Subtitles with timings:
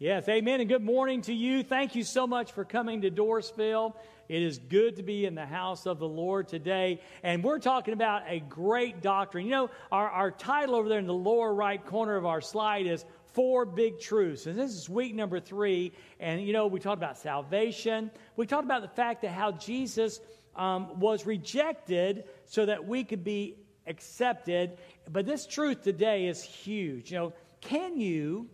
[0.00, 1.62] Yes, amen, and good morning to you.
[1.62, 3.94] Thank you so much for coming to Dorrisville.
[4.28, 7.00] It is good to be in the house of the Lord today.
[7.22, 9.44] And we're talking about a great doctrine.
[9.44, 12.88] You know, our, our title over there in the lower right corner of our slide
[12.88, 13.04] is
[13.34, 14.46] Four Big Truths.
[14.46, 15.92] And this is week number three.
[16.18, 18.10] And, you know, we talked about salvation.
[18.34, 20.18] We talked about the fact that how Jesus
[20.56, 24.76] um, was rejected so that we could be accepted.
[25.08, 27.12] But this truth today is huge.
[27.12, 28.48] You know, can you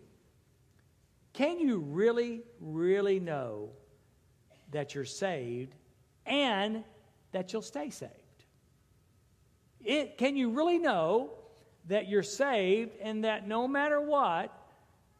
[1.41, 3.71] can you really, really know
[4.69, 5.73] that you're saved
[6.27, 6.83] and
[7.31, 8.11] that you'll stay saved?
[9.83, 11.31] It, can you really know
[11.87, 14.55] that you're saved and that no matter what,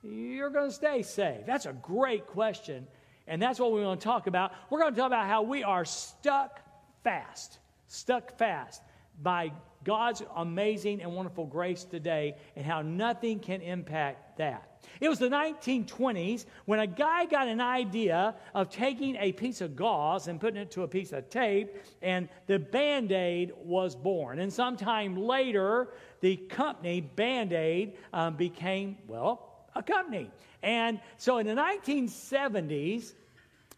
[0.04, 1.48] you're going to stay saved?
[1.48, 2.86] That's a great question.
[3.26, 4.52] And that's what we want to talk about.
[4.70, 6.60] We're going to talk about how we are stuck
[7.04, 8.84] fast, stuck fast
[9.24, 9.54] by
[9.84, 14.68] God's amazing and wonderful grace today and how nothing can impact that.
[15.00, 19.76] It was the 1920s when a guy got an idea of taking a piece of
[19.76, 24.40] gauze and putting it to a piece of tape, and the Band Aid was born.
[24.40, 25.90] And sometime later,
[26.20, 30.30] the company Band Aid um, became, well, a company.
[30.64, 33.14] And so in the 1970s,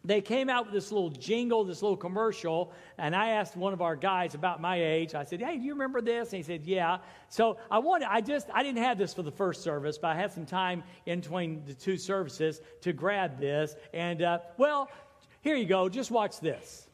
[0.05, 3.81] they came out with this little jingle, this little commercial, and I asked one of
[3.81, 5.15] our guys about my age.
[5.15, 6.97] I said, "Hey, do you remember this?" And he said, "Yeah."
[7.29, 10.15] So I wanted, I just, I didn't have this for the first service, but I
[10.15, 13.75] had some time in between the two services to grab this.
[13.93, 14.89] And uh, well,
[15.41, 15.87] here you go.
[15.87, 16.87] Just watch this.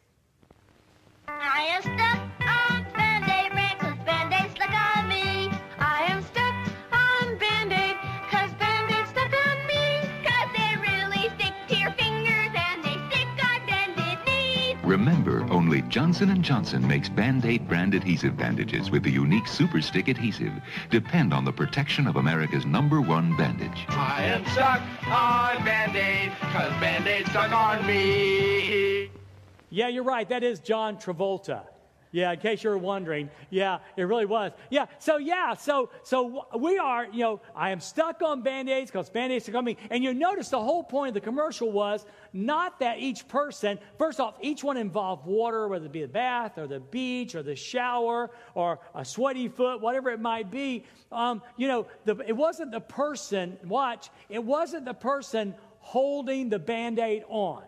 [15.00, 20.10] Remember, only Johnson & Johnson makes Band-Aid brand adhesive bandages with the unique Super Stick
[20.10, 20.52] adhesive.
[20.90, 23.86] Depend on the protection of America's number one bandage.
[23.88, 29.10] I am stuck on Band-Aid, cause Band-Aid stuck on me.
[29.70, 30.28] Yeah, you're right.
[30.28, 31.62] That is John Travolta.
[32.12, 33.30] Yeah, in case you were wondering.
[33.52, 34.52] Yeah, it really was.
[34.72, 39.12] Yeah, so yeah, so so we are, you know, I am stuck on band-aids because
[39.12, 39.78] band-aids are coming.
[39.92, 44.20] And you notice the whole point of the commercial was not that each person, first
[44.20, 47.56] off, each one involved water, whether it be the bath or the beach or the
[47.56, 50.86] shower or a sweaty foot, whatever it might be.
[51.12, 56.60] Um, you know, the, it wasn't the person, watch, it wasn't the person holding the
[56.60, 57.64] band-aid on.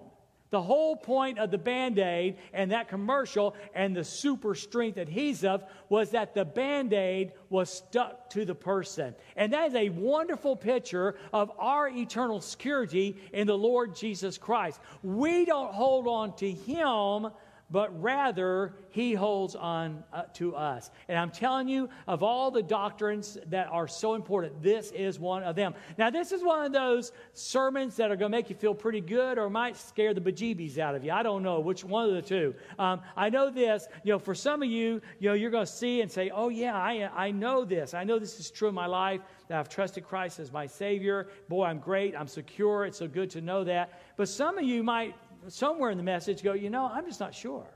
[0.51, 5.63] The whole point of the Band Aid and that commercial and the super strength adhesive
[5.88, 9.16] was that the Band Aid was stuck to the person.
[9.38, 14.81] And that is a wonderful picture of our eternal security in the Lord Jesus Christ.
[15.03, 17.31] We don't hold on to Him,
[17.72, 20.92] but rather He holds on uh, to us.
[21.08, 25.44] And I'm telling you, of all the doctrines that are so important, this is one
[25.44, 25.74] of them.
[25.98, 29.02] Now, this is one of those sermons that are going to make you feel pretty
[29.02, 31.12] good or might scare the bejeebies out of you.
[31.12, 32.54] I don't know which one of the two.
[32.78, 35.72] Um, I know this, you know, for some of you, you know, you're going to
[35.72, 37.94] see and say, oh, yeah, I, I know this.
[37.94, 41.28] I know this is true in my life, that I've trusted Christ as my Savior.
[41.48, 42.16] Boy, I'm great.
[42.16, 42.86] I'm secure.
[42.86, 44.02] It's so good to know that.
[44.18, 45.16] But some of you might
[45.47, 47.68] somewhere in the message go, you know, I'm just not sure.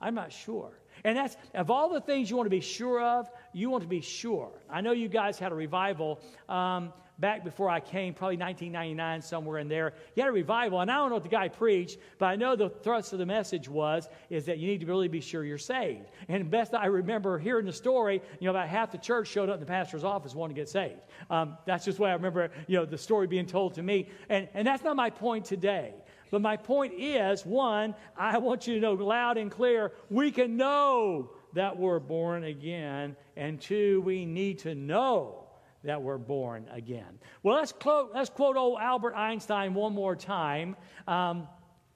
[0.00, 0.72] I'm not sure.
[1.04, 3.88] And that's, of all the things you want to be sure of, you want to
[3.88, 4.50] be sure.
[4.70, 9.58] I know you guys had a revival um, back before I came, probably 1999, somewhere
[9.58, 9.92] in there.
[10.14, 12.56] You had a revival, and I don't know what the guy preached, but I know
[12.56, 15.58] the thrust of the message was, is that you need to really be sure you're
[15.58, 16.06] saved.
[16.28, 19.54] And best I remember hearing the story, you know, about half the church showed up
[19.54, 21.00] in the pastor's office wanting to get saved.
[21.30, 24.08] Um, that's just what I remember, you know, the story being told to me.
[24.28, 25.94] And, and that's not my point today.
[26.34, 30.56] But my point is one, I want you to know loud and clear we can
[30.56, 33.14] know that we're born again.
[33.36, 35.46] And two, we need to know
[35.84, 37.20] that we're born again.
[37.44, 40.74] Well, let's quote, let's quote old Albert Einstein one more time.
[41.06, 41.46] Um,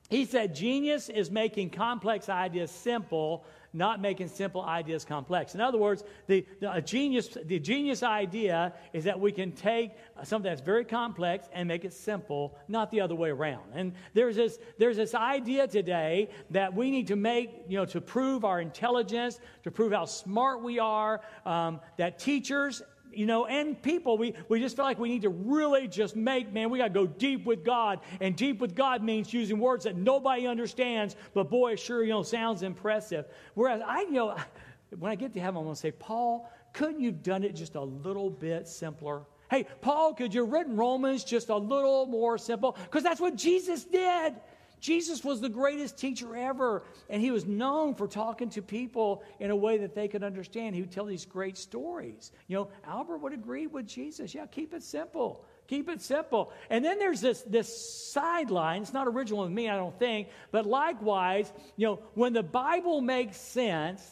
[0.08, 5.54] he said, Genius is making complex ideas simple, not making simple ideas complex.
[5.54, 9.92] In other words, the, the, genius, the genius idea is that we can take
[10.24, 13.64] something that's very complex and make it simple, not the other way around.
[13.74, 18.00] And there's this, there's this idea today that we need to make, you know, to
[18.00, 22.80] prove our intelligence, to prove how smart we are, um, that teachers
[23.18, 26.52] you know, and people, we, we just feel like we need to really just make,
[26.52, 27.98] man, we got to go deep with God.
[28.20, 32.22] And deep with God means using words that nobody understands, but boy, sure, you know,
[32.22, 33.26] sounds impressive.
[33.54, 34.36] Whereas I, you know,
[35.00, 37.56] when I get to heaven, I'm going to say, Paul, couldn't you have done it
[37.56, 39.22] just a little bit simpler?
[39.50, 42.76] Hey, Paul, could you have written Romans just a little more simple?
[42.84, 44.34] Because that's what Jesus did.
[44.80, 49.50] Jesus was the greatest teacher ever, and he was known for talking to people in
[49.50, 50.74] a way that they could understand.
[50.74, 52.32] He would tell these great stories.
[52.46, 54.34] You know, Albert would agree with Jesus.
[54.34, 55.44] Yeah, keep it simple.
[55.66, 56.52] Keep it simple.
[56.70, 58.82] And then there's this, this sideline.
[58.82, 60.28] It's not original with me, I don't think.
[60.50, 64.02] But likewise, you know, when the Bible makes sense,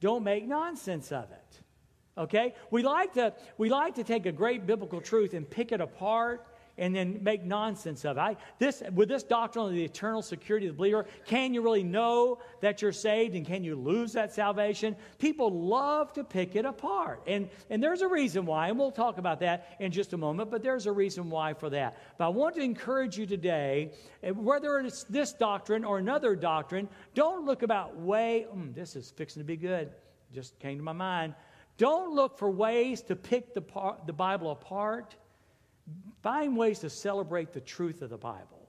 [0.00, 1.60] don't make nonsense of it.
[2.18, 2.54] Okay?
[2.70, 6.46] We like to, we like to take a great biblical truth and pick it apart
[6.78, 8.20] and then make nonsense of it.
[8.20, 11.82] I, this, with this doctrine of the eternal security of the believer, can you really
[11.82, 14.96] know that you're saved and can you lose that salvation?
[15.18, 17.22] People love to pick it apart.
[17.26, 20.50] And, and there's a reason why, and we'll talk about that in just a moment,
[20.50, 21.96] but there's a reason why for that.
[22.18, 23.92] But I want to encourage you today,
[24.22, 29.10] eh, whether it's this doctrine or another doctrine, don't look about way, mm, this is
[29.10, 29.90] fixing to be good.
[30.32, 31.34] Just came to my mind.
[31.78, 35.14] Don't look for ways to pick the, par- the Bible apart
[36.22, 38.68] Find ways to celebrate the truth of the Bible.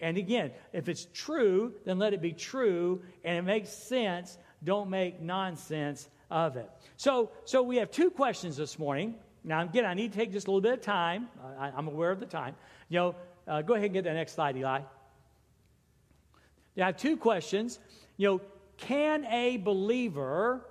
[0.00, 4.38] And again, if it's true, then let it be true and it makes sense.
[4.62, 6.70] Don't make nonsense of it.
[6.96, 9.14] So, so we have two questions this morning.
[9.44, 11.28] Now, again, I need to take just a little bit of time.
[11.58, 12.54] I, am aware of the time.
[12.88, 13.14] You know,
[13.46, 14.80] uh, go ahead and get the next slide, Eli.
[16.78, 17.78] I have two questions.
[18.16, 18.40] You know,
[18.76, 20.66] can a believer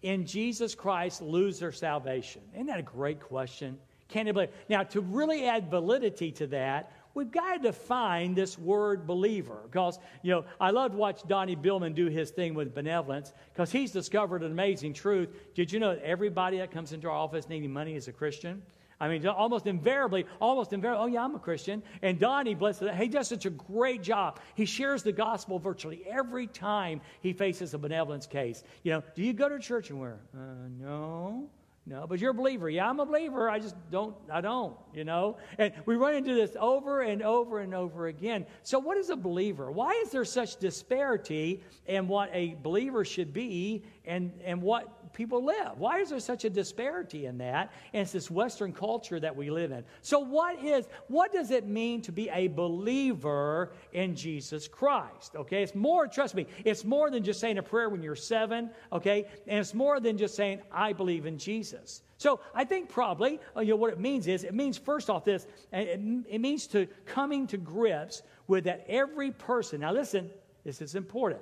[0.00, 2.42] in Jesus Christ lose their salvation?
[2.54, 3.78] Isn't that a great question?
[4.10, 4.50] Can they believe?
[4.68, 9.60] Now, to really add validity to that, we've got to define this word believer.
[9.64, 13.70] Because, you know, I love to watch Donnie Billman do his thing with benevolence because
[13.70, 15.28] he's discovered an amazing truth.
[15.54, 18.62] Did you know that everybody that comes into our office needing money is a Christian?
[19.02, 21.82] I mean, almost invariably, almost invariably, oh, yeah, I'm a Christian.
[22.02, 24.40] And Donnie, bless it, he does such a great job.
[24.54, 28.62] He shares the gospel virtually every time he faces a benevolence case.
[28.82, 30.20] You know, do you go to church and where?
[30.34, 31.48] Uh, no.
[31.86, 32.68] No, but you're a believer.
[32.68, 33.48] Yeah, I'm a believer.
[33.48, 35.38] I just don't, I don't, you know?
[35.58, 38.46] And we run into this over and over and over again.
[38.62, 39.72] So, what is a believer?
[39.72, 45.44] Why is there such disparity in what a believer should be and, and what people
[45.44, 45.78] live?
[45.78, 47.72] Why is there such a disparity in that?
[47.92, 49.82] And it's this Western culture that we live in.
[50.02, 55.34] So, what is, what does it mean to be a believer in Jesus Christ?
[55.34, 58.70] Okay, it's more, trust me, it's more than just saying a prayer when you're seven,
[58.92, 59.26] okay?
[59.46, 61.79] And it's more than just saying, I believe in Jesus.
[62.16, 65.24] So I think probably uh, you know, what it means is it means first off
[65.24, 69.80] this it, it means to coming to grips with that every person.
[69.80, 70.30] Now listen,
[70.64, 71.40] this is important.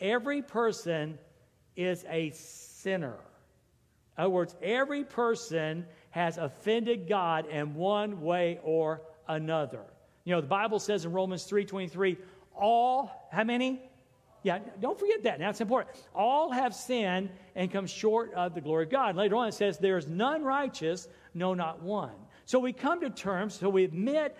[0.00, 1.18] Every person
[1.76, 3.16] is a sinner.
[4.16, 9.82] In other words, every person has offended God in one way or another.
[10.24, 12.16] You know, the Bible says in Romans 3:23,
[12.54, 13.82] all, how many?
[14.46, 15.40] Yeah, don't forget that.
[15.40, 15.96] Now it's important.
[16.14, 19.16] All have sinned and come short of the glory of God.
[19.16, 22.14] Later on it says, There's none righteous, no, not one.
[22.44, 24.36] So we come to terms, so we admit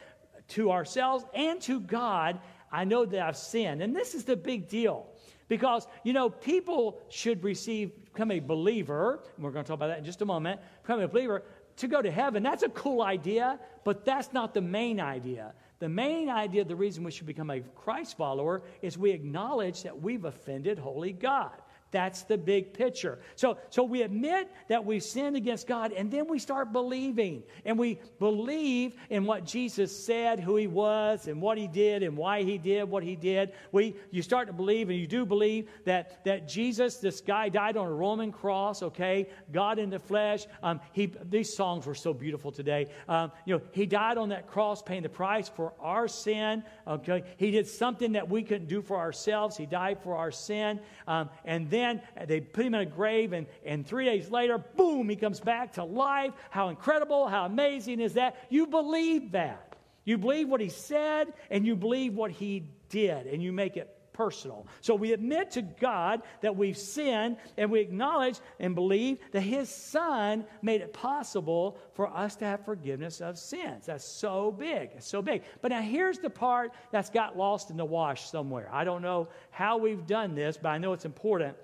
[0.51, 2.39] to ourselves and to God,
[2.71, 3.83] I know that I've sinned.
[3.83, 5.09] And this is the big deal.
[5.49, 9.89] Because, you know, people should receive, become a believer, and we're going to talk about
[9.89, 11.43] that in just a moment, become a believer
[11.79, 12.45] to go to heaven.
[12.45, 15.53] That's a cool idea, but that's not the main idea.
[15.79, 20.01] The main idea, the reason we should become a Christ follower, is we acknowledge that
[20.01, 21.53] we've offended holy God.
[21.97, 23.19] That's the big picture.
[23.37, 27.43] So, so we admit that we've sinned against God, and then we start believing.
[27.65, 32.15] And we believe in what Jesus said, who he was, and what he did, and
[32.15, 33.53] why he did what he did.
[33.73, 37.79] We, you start to believe, and you do believe that, that Jesus, this guy, died
[37.79, 39.31] on a Roman cross, okay?
[39.51, 40.45] God in the flesh.
[40.63, 42.89] Um, he, these songs were so beautiful today.
[43.09, 47.25] Um, you know, he died on that cross, paying the price for our sin, okay?
[47.39, 49.57] He did something that we couldn't do for ourselves.
[49.57, 50.79] He died for our sin.
[51.09, 51.86] Um, and then
[52.27, 55.75] they put him in a grave, and, and three days later, boom, he comes back
[55.75, 56.33] to life.
[56.51, 58.37] How incredible, how amazing is that?
[58.49, 59.77] You believe that.
[60.05, 63.97] You believe what he said, and you believe what he did, and you make it
[64.17, 64.67] personal.
[64.81, 69.69] So we admit to God that we've sinned and we acknowledge and believe that His
[69.69, 73.87] Son made it possible for us to have forgiveness of sins.
[73.87, 74.91] That's so big.
[74.97, 75.43] It's so big.
[75.61, 78.71] But now here's the part that's got lost in the wash somewhere.
[78.73, 81.57] I don't know how we've done this, but I know it's important.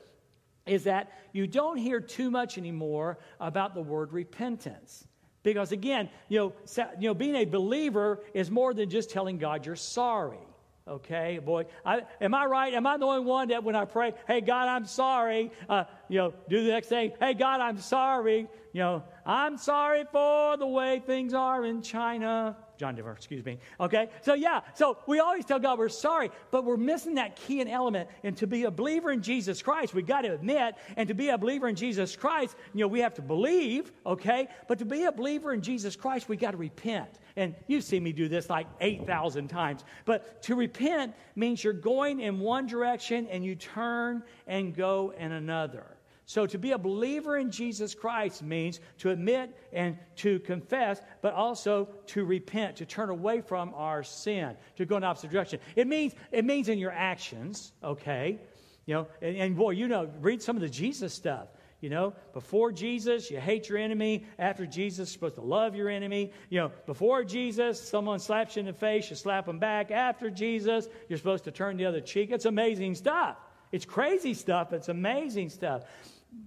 [0.67, 5.07] Is that you don't hear too much anymore about the word repentance.
[5.43, 6.53] Because again, you know,
[7.01, 10.39] you know, being a believer is more than just telling God you're sorry.
[10.87, 12.75] Okay, boy, I, am I right?
[12.75, 16.19] Am I the only one that when I pray, hey, God, I'm sorry, uh, you
[16.19, 20.67] know, do the next thing, hey, God, I'm sorry, you know, I'm sorry for the
[20.67, 22.57] way things are in China.
[22.79, 23.59] John Denver, excuse me.
[23.79, 27.61] Okay, so yeah, so we always tell God we're sorry, but we're missing that key
[27.61, 28.09] and element.
[28.25, 31.29] And to be a believer in Jesus Christ, we got to admit, and to be
[31.29, 34.49] a believer in Jesus Christ, you know, we have to believe, okay?
[34.67, 37.21] But to be a believer in Jesus Christ, we got to repent.
[37.37, 39.85] And you've seen me do this like 8,000 times.
[40.05, 45.31] But to repent means you're going in one direction and you turn and go in
[45.31, 45.92] another.
[46.25, 51.35] So, to be a believer in Jesus Christ means to admit and to confess, but
[51.35, 55.59] also to repent, to turn away from our sin, to go in the opposite direction.
[55.75, 58.39] It means, it means in your actions, okay?
[58.87, 61.49] You know, and, and boy, you know, read some of the Jesus stuff.
[61.81, 64.25] You know, before Jesus, you hate your enemy.
[64.39, 66.31] After Jesus, you're supposed to love your enemy.
[66.49, 69.91] You know, before Jesus, someone slaps you in the face, you slap them back.
[69.91, 72.31] After Jesus, you're supposed to turn the other cheek.
[72.31, 73.37] It's amazing stuff.
[73.73, 74.73] It's crazy stuff.
[74.73, 75.85] It's amazing stuff.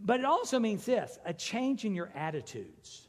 [0.04, 3.02] But it also means this a change in your attitudes.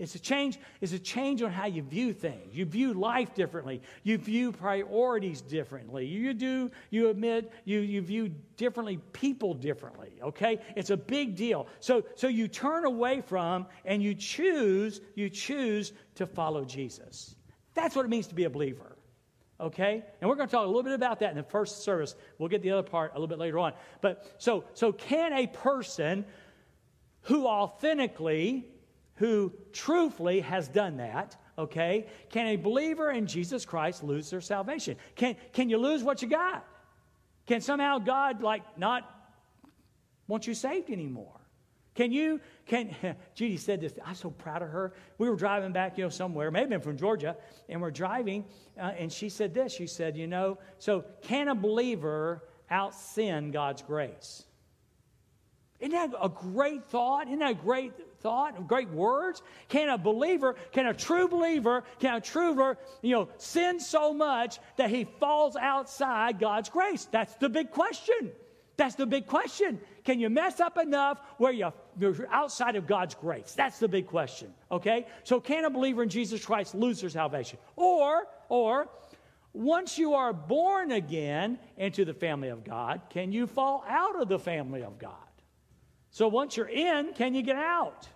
[0.00, 2.56] It's a change, it's a change on how you view things.
[2.56, 3.82] You view life differently.
[4.02, 6.06] You view priorities differently.
[6.06, 10.12] You do, you admit, you, you view differently people differently.
[10.22, 10.58] Okay?
[10.74, 11.66] It's a big deal.
[11.80, 17.34] So so you turn away from and you choose, you choose to follow Jesus.
[17.74, 18.96] That's what it means to be a believer.
[19.60, 20.02] Okay?
[20.20, 22.14] And we're going to talk a little bit about that in the first service.
[22.38, 23.74] We'll get the other part a little bit later on.
[24.00, 26.24] But so so can a person
[27.22, 28.66] who authentically
[29.20, 32.06] who truthfully has done that, okay?
[32.30, 34.96] Can a believer in Jesus Christ lose their salvation?
[35.14, 36.66] Can, can you lose what you got?
[37.46, 39.02] Can somehow God, like, not
[40.26, 41.39] want you saved anymore?
[41.94, 42.94] Can you, can,
[43.34, 44.92] Judy said this, I'm so proud of her.
[45.18, 47.36] We were driving back, you know, somewhere, maybe from Georgia,
[47.68, 48.44] and we're driving,
[48.78, 53.50] uh, and she said this, she said, you know, so can a believer out sin
[53.50, 54.44] God's grace?
[55.80, 57.26] Isn't that a great thought?
[57.26, 59.42] Isn't that a great thought, great words?
[59.68, 64.12] Can a believer, can a true believer, can a true believer, you know, sin so
[64.12, 67.08] much that he falls outside God's grace?
[67.10, 68.32] That's the big question.
[68.80, 69.78] That's the big question.
[70.04, 71.74] Can you mess up enough where you're
[72.30, 73.52] outside of God's grace?
[73.54, 74.54] That's the big question.
[74.72, 75.06] Okay?
[75.22, 77.58] So can a believer in Jesus Christ lose their salvation?
[77.76, 78.88] Or, or,
[79.52, 84.28] once you are born again into the family of God, can you fall out of
[84.30, 85.12] the family of God?
[86.10, 88.08] So once you're in, can you get out?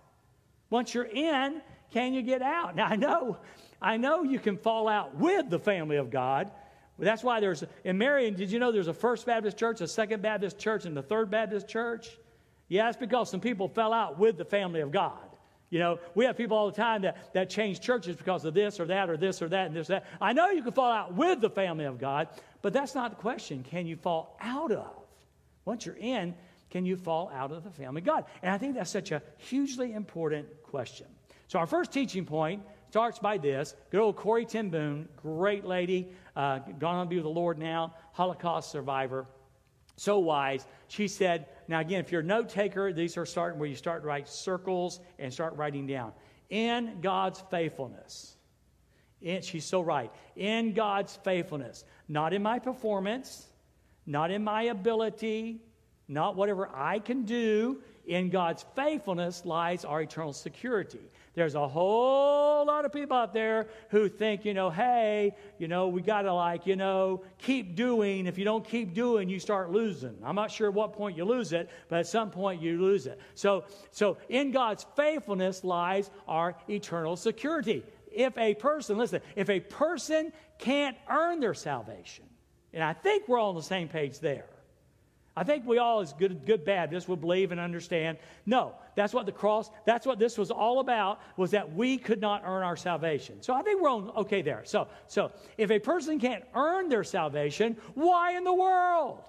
[0.70, 1.60] Once you're in,
[1.92, 2.74] can you get out?
[2.74, 3.36] Now I know,
[3.82, 6.50] I know you can fall out with the family of God.
[6.98, 10.22] That's why there's in Marion, did you know there's a First Baptist church, a Second
[10.22, 12.10] Baptist church, and the Third Baptist church?
[12.68, 15.18] Yeah, it's because some people fell out with the family of God.
[15.70, 18.78] You know, we have people all the time that, that change churches because of this
[18.78, 20.06] or that or this or that and this or that.
[20.20, 22.28] I know you can fall out with the family of God,
[22.62, 23.64] but that's not the question.
[23.68, 24.92] Can you fall out of?
[25.64, 26.34] Once you're in,
[26.70, 28.24] can you fall out of the family of God?
[28.42, 31.06] And I think that's such a hugely important question.
[31.48, 32.62] So, our first teaching point
[32.94, 33.74] starts by this.
[33.90, 37.58] Good old Corrie ten Boom, great lady, uh, gone on to be with the Lord
[37.58, 39.26] now, Holocaust survivor,
[39.96, 40.64] so wise.
[40.86, 44.02] She said, now again, if you're a note taker, these are starting where you start
[44.02, 46.12] to write circles and start writing down.
[46.50, 48.36] In God's faithfulness.
[49.20, 50.12] In, she's so right.
[50.36, 51.84] In God's faithfulness.
[52.08, 53.48] Not in my performance,
[54.06, 55.58] not in my ability,
[56.06, 57.82] not whatever I can do.
[58.06, 61.00] In God's faithfulness lies our eternal security.
[61.34, 65.88] There's a whole lot of people out there who think, you know, hey, you know,
[65.88, 68.26] we got to like, you know, keep doing.
[68.26, 70.16] If you don't keep doing, you start losing.
[70.24, 73.06] I'm not sure at what point you lose it, but at some point you lose
[73.06, 73.18] it.
[73.34, 77.82] So, so in God's faithfulness lies our eternal security.
[78.12, 82.26] If a person, listen, if a person can't earn their salvation,
[82.72, 84.46] and I think we're all on the same page there.
[85.36, 88.18] I think we all, as good, good Baptists, would believe and understand.
[88.46, 92.20] No, that's what the cross, that's what this was all about, was that we could
[92.20, 93.42] not earn our salvation.
[93.42, 94.62] So I think we're on okay there.
[94.64, 99.24] So, so if a person can't earn their salvation, why in the world?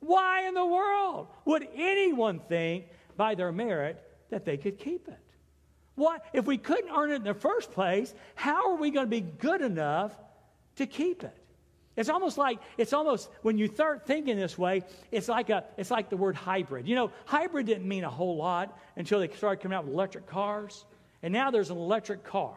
[0.00, 2.86] Why in the world would anyone think
[3.16, 5.18] by their merit that they could keep it?
[5.94, 8.14] What if we couldn't earn it in the first place?
[8.34, 10.12] How are we going to be good enough
[10.76, 11.36] to keep it?
[11.98, 15.90] It's almost like it's almost when you start thinking this way, it's like a it's
[15.90, 16.86] like the word hybrid.
[16.86, 20.28] You know, hybrid didn't mean a whole lot until they started coming out with electric
[20.28, 20.84] cars,
[21.24, 22.54] and now there's an electric car.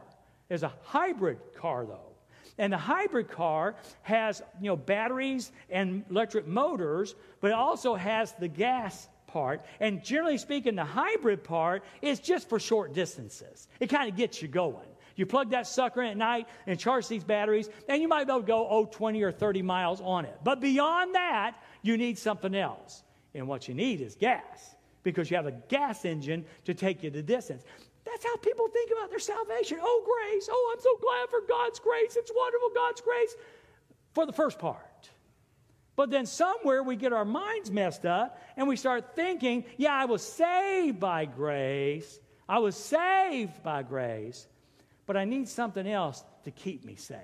[0.48, 2.12] There's a hybrid car though.
[2.60, 8.34] And the hybrid car has, you know, batteries and electric motors, but it also has
[8.34, 9.66] the gas part.
[9.80, 13.68] And generally speaking, the hybrid part is just for short distances.
[13.80, 14.91] It kind of gets you going.
[15.16, 18.32] You plug that sucker in at night and charge these batteries, and you might be
[18.32, 20.38] able to go, oh, 20 or 30 miles on it.
[20.44, 23.04] But beyond that, you need something else.
[23.34, 27.10] And what you need is gas, because you have a gas engine to take you
[27.10, 27.64] the distance.
[28.06, 29.78] That's how people think about their salvation.
[29.82, 30.50] Oh, grace.
[30.52, 32.16] Oh, I'm so glad for God's grace.
[32.16, 33.36] It's wonderful, God's grace.
[34.14, 35.10] For the first part.
[35.96, 40.06] But then somewhere we get our minds messed up and we start thinking, yeah, I
[40.06, 42.20] was saved by grace.
[42.50, 44.48] I was saved by grace
[45.12, 47.20] but I need something else to keep me saved.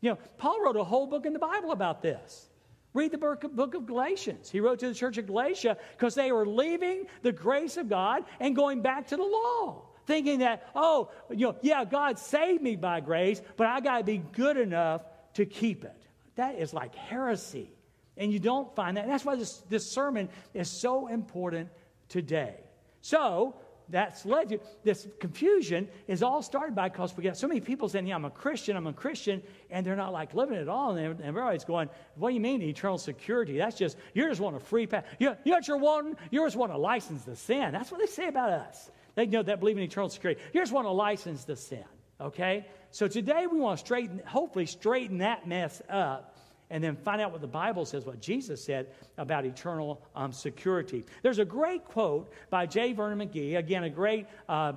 [0.00, 2.48] You know, Paul wrote a whole book in the Bible about this.
[2.94, 3.44] Read the book
[3.74, 4.50] of, Galatians.
[4.50, 8.24] He wrote to the church of Galatia because they were leaving the grace of God
[8.40, 9.82] and going back to the law.
[10.06, 14.04] Thinking that, oh, you know, yeah, God saved me by grace, but I got to
[14.04, 15.02] be good enough
[15.34, 16.06] to keep it.
[16.36, 17.68] That is like heresy.
[18.16, 19.02] And you don't find that.
[19.02, 21.68] And that's why this, this sermon is so important
[22.08, 22.54] today.
[23.02, 23.56] So,
[23.88, 27.88] that's led to this confusion is all started by because we got so many people
[27.88, 30.96] saying, Yeah, I'm a Christian, I'm a Christian, and they're not like living at all.
[30.96, 33.58] And everybody's going, What do you mean eternal security?
[33.58, 35.04] That's just, you just want a free pass.
[35.18, 36.16] You, you know what you're wanting?
[36.30, 37.72] You just want a license to sin.
[37.72, 38.90] That's what they say about us.
[39.14, 40.40] They know that believe in eternal security.
[40.52, 41.84] You just want a license to sin.
[42.20, 42.66] Okay?
[42.90, 46.33] So today we want to straighten, hopefully straighten that mess up
[46.74, 51.04] and then find out what the Bible says, what Jesus said about eternal um, security.
[51.22, 52.92] There's a great quote by J.
[52.92, 54.72] Vernon McGee, again, a great uh,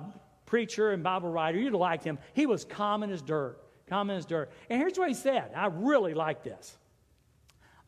[0.46, 1.58] preacher and Bible writer.
[1.58, 2.20] You'd like him.
[2.34, 4.52] He was common as dirt, common as dirt.
[4.70, 5.50] And here's what he said.
[5.56, 6.78] I really like this.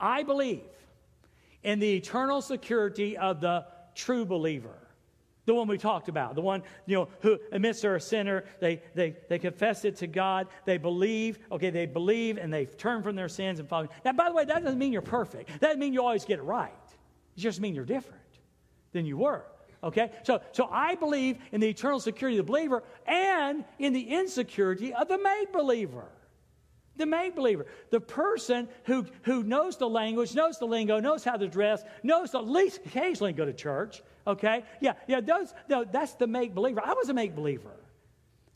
[0.01, 0.65] I believe
[1.63, 3.65] in the eternal security of the
[3.95, 4.89] true believer
[5.51, 8.81] the one we talked about, the one, you know, who admits they're a sinner, they,
[8.95, 13.17] they, they confess it to God, they believe, okay, they believe and they turn from
[13.17, 13.89] their sins and follow.
[14.05, 15.49] Now, by the way, that doesn't mean you're perfect.
[15.49, 16.71] That doesn't mean you always get it right.
[17.37, 18.23] It just means you're different
[18.93, 19.45] than you were.
[19.83, 20.13] Okay?
[20.23, 24.95] So, so I believe in the eternal security of the believer and in the insecurity
[24.95, 26.07] of the made believer.
[27.01, 31.37] The make believer, the person who, who knows the language, knows the lingo, knows how
[31.37, 34.65] to dress, knows at least occasionally go to church, Okay?
[34.81, 36.81] Yeah, yeah, those, no, that's the make believer.
[36.85, 37.71] I was a make believer.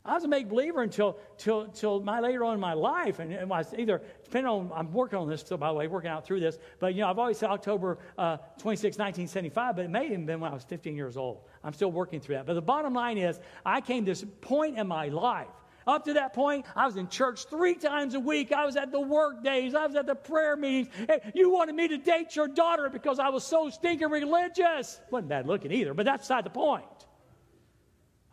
[0.03, 3.33] I was a make believer until till, till my later on in my life, and,
[3.33, 6.11] and I was either depending on I'm working on this so by the way, working
[6.11, 6.59] out through this.
[6.79, 10.39] But you know, I've always said October uh, 26, 1975, but it may have been
[10.39, 11.41] when I was 15 years old.
[11.63, 12.45] I'm still working through that.
[12.45, 15.47] But the bottom line is, I came to this point in my life
[15.87, 18.51] up to that point, I was in church three times a week.
[18.51, 19.75] I was at the work days.
[19.75, 20.87] I was at the prayer meetings.
[21.35, 24.99] you wanted me to date your daughter because I was so stinking religious.
[25.11, 26.85] Wasn't bad looking either, but that's beside the point.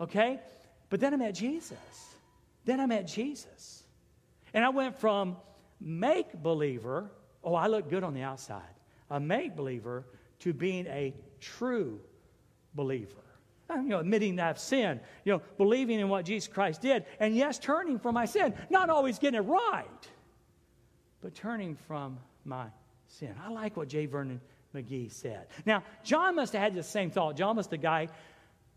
[0.00, 0.40] Okay?
[0.88, 1.78] But then I met Jesus.
[2.64, 3.82] Then I met Jesus.
[4.54, 5.37] And I went from
[5.80, 7.11] make believer,
[7.44, 8.62] oh, I look good on the outside,
[9.11, 10.06] a make believer,
[10.41, 12.00] to being a true
[12.75, 13.22] believer
[13.76, 17.37] you know, admitting that I've sinned, you know, believing in what Jesus Christ did, and
[17.37, 18.54] yes, turning from my sin.
[18.71, 20.08] Not always getting it right,
[21.21, 22.67] but turning from my
[23.06, 23.35] sin.
[23.45, 24.06] I like what J.
[24.06, 24.41] Vernon
[24.75, 25.47] McGee said.
[25.67, 27.37] Now, John must have had the same thought.
[27.37, 28.08] John was the guy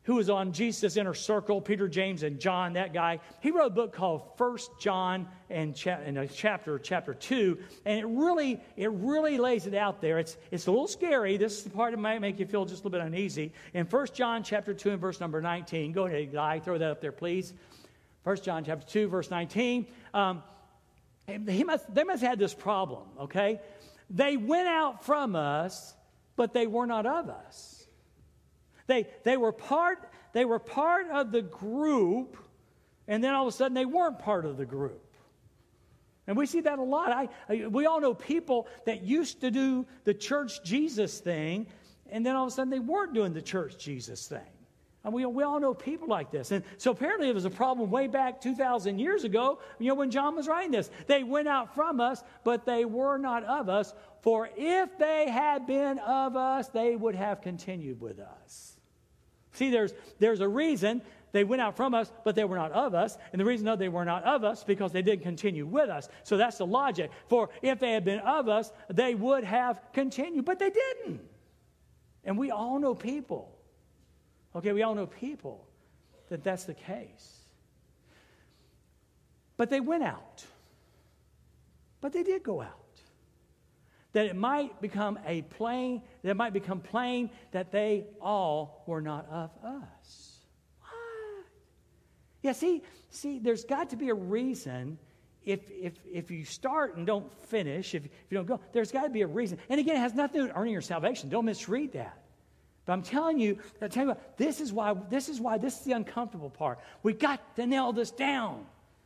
[0.05, 3.19] who was on Jesus' inner circle, Peter, James, and John, that guy.
[3.41, 7.99] He wrote a book called First John and cha- in a chapter, chapter two, and
[7.99, 10.19] it really, it really lays it out there.
[10.19, 11.37] It's, it's a little scary.
[11.37, 13.51] This is the part that might make you feel just a little bit uneasy.
[13.73, 17.01] In First John chapter two and verse number 19, go ahead, guy, throw that up
[17.01, 17.53] there, please.
[18.23, 19.87] First John chapter two, verse 19.
[20.13, 20.43] Um,
[21.49, 23.59] he must, they must have had this problem, okay?
[24.11, 25.95] They went out from us,
[26.35, 27.74] but they were not of us.
[28.87, 29.99] They, they, were part,
[30.33, 32.37] they were part of the group,
[33.07, 35.01] and then all of a sudden they weren't part of the group.
[36.27, 37.11] And we see that a lot.
[37.11, 41.67] I, I, we all know people that used to do the church Jesus thing,
[42.09, 44.39] and then all of a sudden they weren't doing the church Jesus thing.
[45.03, 46.49] And we, we all know people like this.
[46.49, 50.09] And so apparently it was a problem way back 2,000 years ago, you know, when
[50.09, 50.89] John was writing this.
[51.05, 53.93] They went out from us, but they were not of us.
[54.21, 58.74] For if they had been of us, they would have continued with us.
[59.55, 62.93] See, there's, there's a reason they went out from us, but they were not of
[62.93, 63.17] us.
[63.31, 66.07] And the reason they were not of us because they didn't continue with us.
[66.23, 67.11] So that's the logic.
[67.27, 71.21] For if they had been of us, they would have continued, but they didn't.
[72.23, 73.51] And we all know people.
[74.55, 75.67] Okay, we all know people
[76.29, 77.39] that that's the case.
[79.57, 80.45] But they went out.
[82.01, 82.85] But they did go out
[84.15, 88.99] that it might become a plain, that it might become plain that they all were
[88.99, 90.39] not of us.
[90.79, 91.45] What?
[92.41, 94.97] Yeah, see, see, there's got to be a reason
[95.45, 99.03] if, if, if you start and don't finish, if, if you don't go, there's got
[99.03, 99.59] to be a reason.
[99.69, 101.29] And again, it has nothing to do with earning your salvation.
[101.29, 102.17] Don't misread that.
[102.87, 105.81] But I'm telling you, I'm telling you this is why this is why this is
[105.81, 106.79] the uncomfortable part.
[107.03, 108.65] We got to nail this down.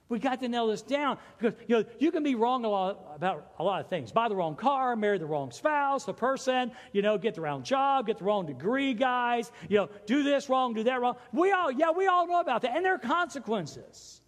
[0.09, 3.11] We got to nail this down because you know you can be wrong a lot
[3.15, 4.11] about a lot of things.
[4.11, 7.61] Buy the wrong car, marry the wrong spouse, the person, you know, get the wrong
[7.61, 9.51] job, get the wrong degree, guys.
[9.69, 11.15] You know, do this wrong, do that wrong.
[11.31, 14.21] We all, yeah, we all know about that, and there are consequences.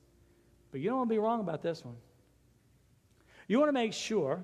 [0.72, 1.98] But you don't want to be wrong about this one.
[3.48, 4.44] You want to make sure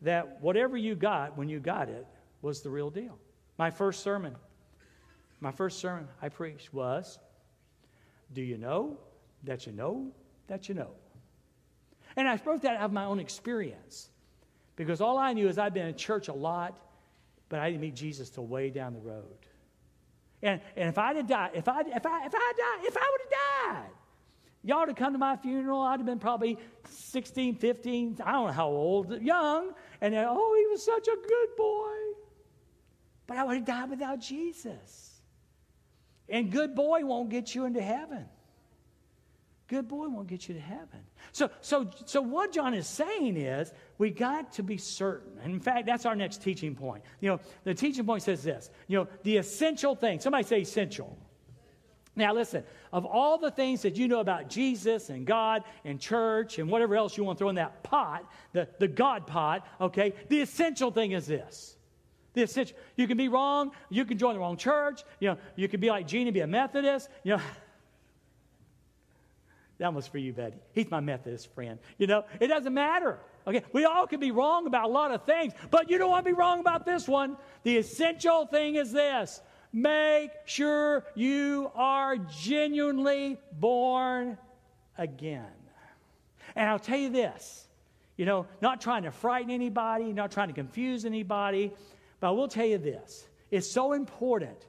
[0.00, 2.06] that whatever you got when you got it
[2.40, 3.18] was the real deal.
[3.58, 4.34] My first sermon,
[5.40, 7.18] my first sermon I preached was,
[8.32, 8.98] "Do you know
[9.42, 10.10] that you know
[10.48, 10.90] that you know.
[12.16, 14.10] And I spoke that out of my own experience.
[14.76, 16.78] Because all I knew is I'd been in church a lot,
[17.48, 19.24] but I didn't meet Jesus till way down the road.
[20.42, 23.10] And, and if I'd have died, if I if I if I died, if I
[23.12, 23.90] would have died,
[24.62, 25.80] y'all would have come to my funeral.
[25.80, 30.54] I'd have been probably 16, 15, I don't know how old, young, and then, oh,
[30.58, 31.92] he was such a good boy.
[33.26, 35.20] But I would have died without Jesus.
[36.28, 38.26] And good boy won't get you into heaven.
[39.66, 41.00] Good boy won't get you to heaven.
[41.32, 45.32] So, so, so what John is saying is we got to be certain.
[45.42, 47.02] And in fact, that's our next teaching point.
[47.20, 48.70] You know, the teaching point says this.
[48.88, 50.20] You know, the essential thing.
[50.20, 51.16] Somebody say essential.
[52.16, 56.58] Now, listen, of all the things that you know about Jesus and God and church
[56.58, 60.12] and whatever else you want to throw in that pot, the, the God pot, okay,
[60.28, 61.76] the essential thing is this.
[62.34, 65.68] The essential, you can be wrong, you can join the wrong church, you know, you
[65.68, 67.42] can be like Gene and be a Methodist, you know.
[69.78, 70.56] That was for you, Betty.
[70.72, 71.78] He's my Methodist friend.
[71.98, 73.18] You know, it doesn't matter.
[73.46, 76.24] Okay, we all can be wrong about a lot of things, but you don't want
[76.24, 77.36] to be wrong about this one.
[77.62, 79.40] The essential thing is this
[79.72, 84.38] make sure you are genuinely born
[84.96, 85.44] again.
[86.54, 87.64] And I'll tell you this
[88.16, 91.72] you know, not trying to frighten anybody, not trying to confuse anybody,
[92.20, 94.66] but I will tell you this it's so important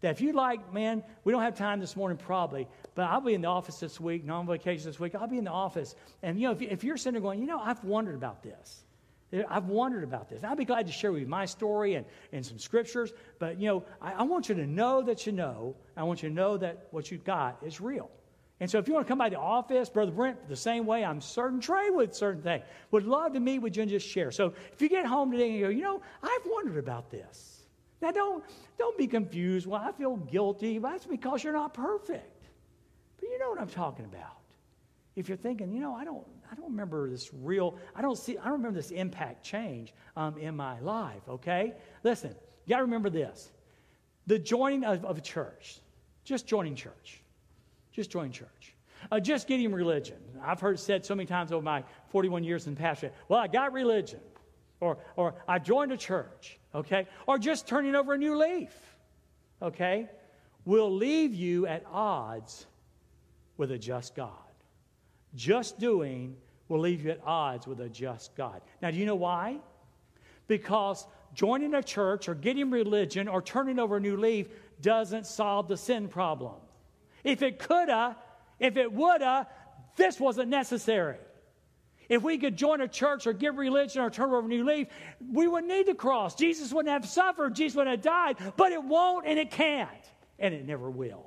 [0.00, 3.34] that if you like, man, we don't have time this morning probably, but I'll be
[3.34, 5.14] in the office this week, non vacation this week.
[5.14, 5.94] I'll be in the office.
[6.22, 8.84] And, you know, if, you're sitting there going, you know, I've wondered about this.
[9.48, 10.42] I've wondered about this.
[10.42, 13.12] I'll be glad to share with you my story and, and some scriptures.
[13.38, 15.76] But, you know, I, I want you to know that you know.
[15.96, 18.10] I want you to know that what you've got is real.
[18.60, 21.04] And so if you want to come by the office, Brother Brent, the same way,
[21.04, 22.64] I'm certain Trey with certain things.
[22.90, 24.30] Would love to meet with you and just share.
[24.30, 27.57] So if you get home today and you go, you know, I've wondered about this.
[28.00, 28.44] Now, don't,
[28.78, 29.66] don't be confused.
[29.66, 30.78] Well, I feel guilty.
[30.78, 32.44] That's because you're not perfect.
[33.18, 34.36] But you know what I'm talking about.
[35.16, 38.38] If you're thinking, you know, I don't, I don't remember this real, I don't see,
[38.38, 41.74] I don't remember this impact change um, in my life, okay?
[42.04, 42.30] Listen,
[42.64, 43.50] you got to remember this.
[44.28, 45.80] The joining of, of a church,
[46.22, 47.20] just joining church,
[47.92, 48.74] just joining church.
[49.12, 50.16] Uh, just getting religion.
[50.42, 53.14] I've heard it said so many times over my 41 years in pastorate.
[53.28, 54.18] Well, I got religion
[54.80, 57.06] or, or I joined a church, okay?
[57.26, 58.72] Or just turning over a new leaf,
[59.60, 60.08] okay?
[60.64, 62.66] Will leave you at odds
[63.56, 64.32] with a just God.
[65.34, 66.36] Just doing
[66.68, 68.60] will leave you at odds with a just God.
[68.80, 69.58] Now, do you know why?
[70.46, 74.48] Because joining a church or getting religion or turning over a new leaf
[74.80, 76.54] doesn't solve the sin problem.
[77.24, 78.16] If it coulda,
[78.58, 79.46] if it woulda,
[79.96, 81.18] this wasn't necessary.
[82.08, 84.88] If we could join a church or give religion or turn over a new leaf,
[85.32, 86.34] we wouldn't need the cross.
[86.34, 89.90] Jesus wouldn't have suffered, Jesus wouldn't have died, but it won't and it can't,
[90.38, 91.26] and it never will.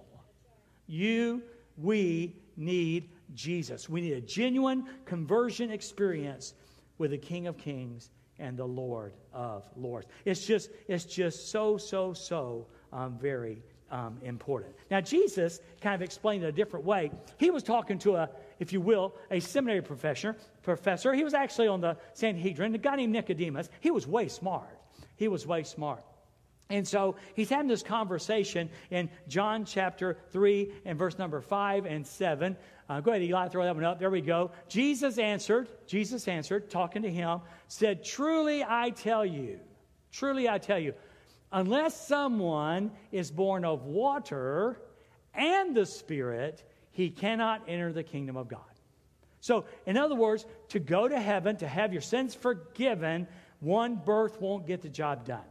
[0.88, 1.44] You,
[1.78, 3.88] we need Jesus.
[3.88, 6.54] We need a genuine conversion experience
[6.98, 10.08] with the King of Kings and the Lord of Lords.
[10.26, 14.74] It's just, it's just so, so, so um, very um, important.
[14.90, 17.12] Now, Jesus kind of explained it a different way.
[17.38, 18.30] He was talking to a,
[18.62, 20.38] if you will, a seminary professor.
[20.62, 21.14] Professor.
[21.16, 22.76] He was actually on the Sanhedrin.
[22.76, 23.68] A guy named Nicodemus.
[23.80, 24.70] He was way smart.
[25.18, 26.04] He was way smart.
[26.70, 32.06] And so he's having this conversation in John chapter 3 and verse number 5 and
[32.06, 32.56] 7.
[32.88, 33.98] Uh, go ahead, Eli, throw that one up.
[33.98, 34.52] There we go.
[34.70, 39.60] Jesus answered, Jesus answered, talking to him, said, Truly I tell you,
[40.12, 40.94] truly I tell you,
[41.52, 44.80] unless someone is born of water
[45.34, 48.62] and the Spirit, he cannot enter the kingdom of God.
[49.40, 53.28] So, in other words, to go to heaven, to have your sins forgiven,
[53.60, 55.42] one birth won't get the job done.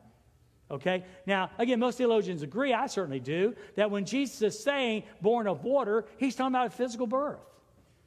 [0.70, 1.04] Okay?
[1.26, 5.64] Now, again, most theologians agree, I certainly do, that when Jesus is saying born of
[5.64, 7.40] water, he's talking about a physical birth.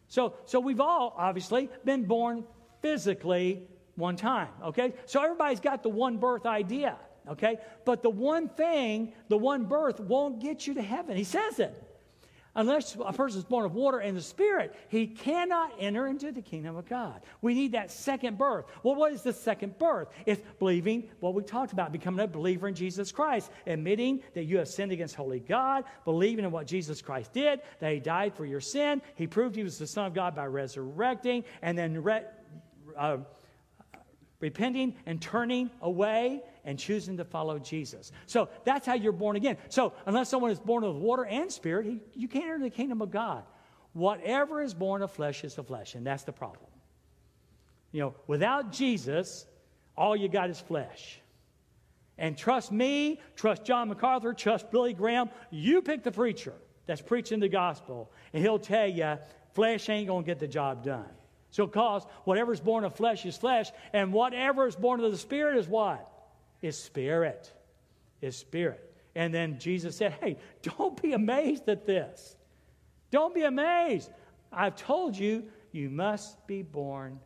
[0.07, 2.45] So, so we've all obviously been born
[2.81, 3.63] physically
[3.95, 4.49] one time.
[4.63, 4.93] Okay?
[5.05, 6.97] So everybody's got the one birth idea.
[7.27, 7.57] Okay?
[7.83, 11.17] But the one thing, the one birth, won't get you to heaven.
[11.17, 11.81] He says it.
[12.55, 16.41] Unless a person is born of water and the Spirit, he cannot enter into the
[16.41, 17.21] kingdom of God.
[17.41, 18.65] We need that second birth.
[18.83, 20.09] Well, what is the second birth?
[20.27, 24.59] It's believing what we talked about, becoming a believer in Jesus Christ, admitting that you
[24.59, 28.45] have sinned against holy God, believing in what Jesus Christ did, that he died for
[28.45, 32.25] your sin, he proved he was the Son of God by resurrecting, and then re-
[32.95, 33.17] uh,
[34.39, 38.11] repenting and turning away and choosing to follow Jesus.
[38.25, 39.57] So that's how you're born again.
[39.69, 43.01] So unless someone is born of water and spirit, he, you can't enter the kingdom
[43.01, 43.43] of God.
[43.93, 46.69] Whatever is born of flesh is of flesh, and that's the problem.
[47.91, 49.45] You know, without Jesus,
[49.95, 51.19] all you got is flesh.
[52.17, 55.29] And trust me, trust John MacArthur, trust Billy Graham.
[55.51, 56.53] You pick the preacher
[56.85, 59.17] that's preaching the gospel, and he'll tell you
[59.53, 61.09] flesh ain't going to get the job done.
[61.51, 65.17] So, cause whatever is born of flesh is flesh, and whatever is born of the
[65.17, 66.09] Spirit is what?
[66.63, 67.53] Is spirit.
[68.21, 68.91] Is spirit.
[69.13, 72.35] And then Jesus said, Hey, don't be amazed at this.
[73.11, 74.09] Don't be amazed.
[74.51, 77.19] I've told you, you must be born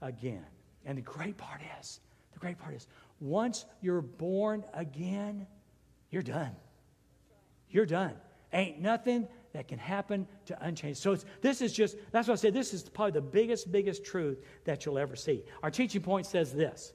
[0.00, 0.46] again.
[0.84, 2.00] And the great part is,
[2.32, 2.86] the great part is,
[3.20, 5.46] once you're born again,
[6.10, 6.54] you're done.
[7.70, 8.14] You're done.
[8.52, 11.00] Ain't nothing that can happen to unchanged.
[11.00, 14.38] So this is just, that's what I said, this is probably the biggest, biggest truth
[14.64, 15.44] that you'll ever see.
[15.62, 16.92] Our teaching point says this.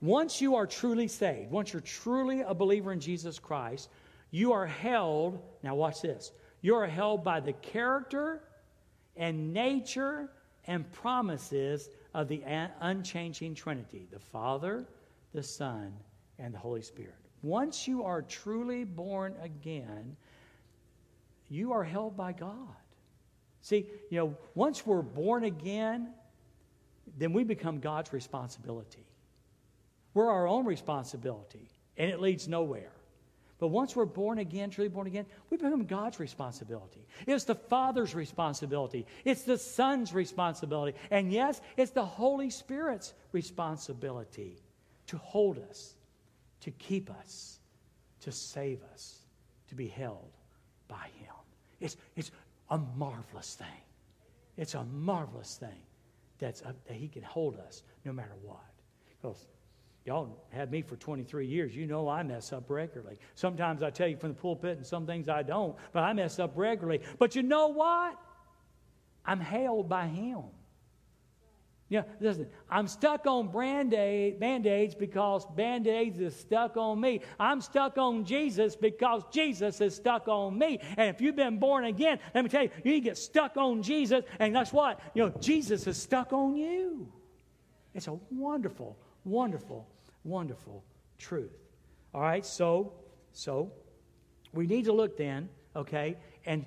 [0.00, 3.90] Once you are truly saved, once you're truly a believer in Jesus Christ,
[4.30, 6.32] you are held, now watch this,
[6.62, 8.42] you are held by the character
[9.16, 10.30] and nature
[10.66, 12.42] and promises of the
[12.80, 14.86] unchanging Trinity the Father,
[15.34, 15.92] the Son,
[16.38, 17.14] and the Holy Spirit.
[17.42, 20.16] Once you are truly born again,
[21.48, 22.74] you are held by God.
[23.62, 26.14] See, you know, once we're born again,
[27.18, 29.04] then we become God's responsibility.
[30.14, 32.92] We're our own responsibility, and it leads nowhere.
[33.60, 37.06] But once we're born again, truly born again, we become God's responsibility.
[37.26, 39.06] It's the Father's responsibility.
[39.24, 40.96] It's the Son's responsibility.
[41.10, 44.62] And yes, it's the Holy Spirit's responsibility
[45.08, 45.94] to hold us,
[46.60, 47.58] to keep us,
[48.22, 49.18] to save us,
[49.68, 50.32] to be held
[50.88, 51.34] by Him.
[51.80, 52.30] It's, it's
[52.70, 53.66] a marvelous thing.
[54.56, 55.82] It's a marvelous thing
[56.38, 58.64] that's a, that He can hold us no matter what.
[59.20, 59.46] Because
[60.10, 61.76] y'all had me for 23 years.
[61.76, 63.16] You know I mess up regularly.
[63.36, 66.40] Sometimes I tell you from the pulpit, and some things I don't, but I mess
[66.40, 67.00] up regularly.
[67.20, 68.16] But you know what?
[69.24, 70.42] I'm held by Him.
[71.88, 77.20] Yeah, listen, I'm stuck on band aids because band aids is stuck on me.
[77.38, 80.80] I'm stuck on Jesus because Jesus is stuck on me.
[80.96, 84.24] And if you've been born again, let me tell you, you get stuck on Jesus,
[84.40, 85.00] and that's what?
[85.14, 87.12] You know, Jesus is stuck on you.
[87.94, 89.88] It's a wonderful, wonderful,
[90.24, 90.84] wonderful
[91.18, 91.56] truth.
[92.14, 92.92] All right, so,
[93.32, 93.72] so
[94.52, 96.66] we need to look then, okay, and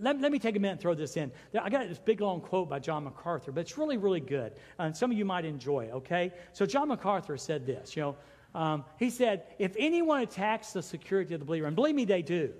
[0.00, 1.30] let, let me take a minute and throw this in.
[1.60, 4.52] I got this big long quote by John MacArthur, but it's really, really good.
[4.78, 6.32] And some of you might enjoy it, okay?
[6.52, 8.16] So, John MacArthur said this, you know,
[8.54, 12.22] um, he said, if anyone attacks the security of the believer, and believe me, they
[12.22, 12.52] do.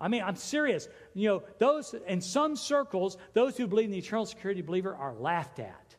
[0.00, 0.88] I mean, I'm serious.
[1.14, 5.14] You know, those, in some circles, those who believe in the eternal security believer are
[5.14, 5.96] laughed at.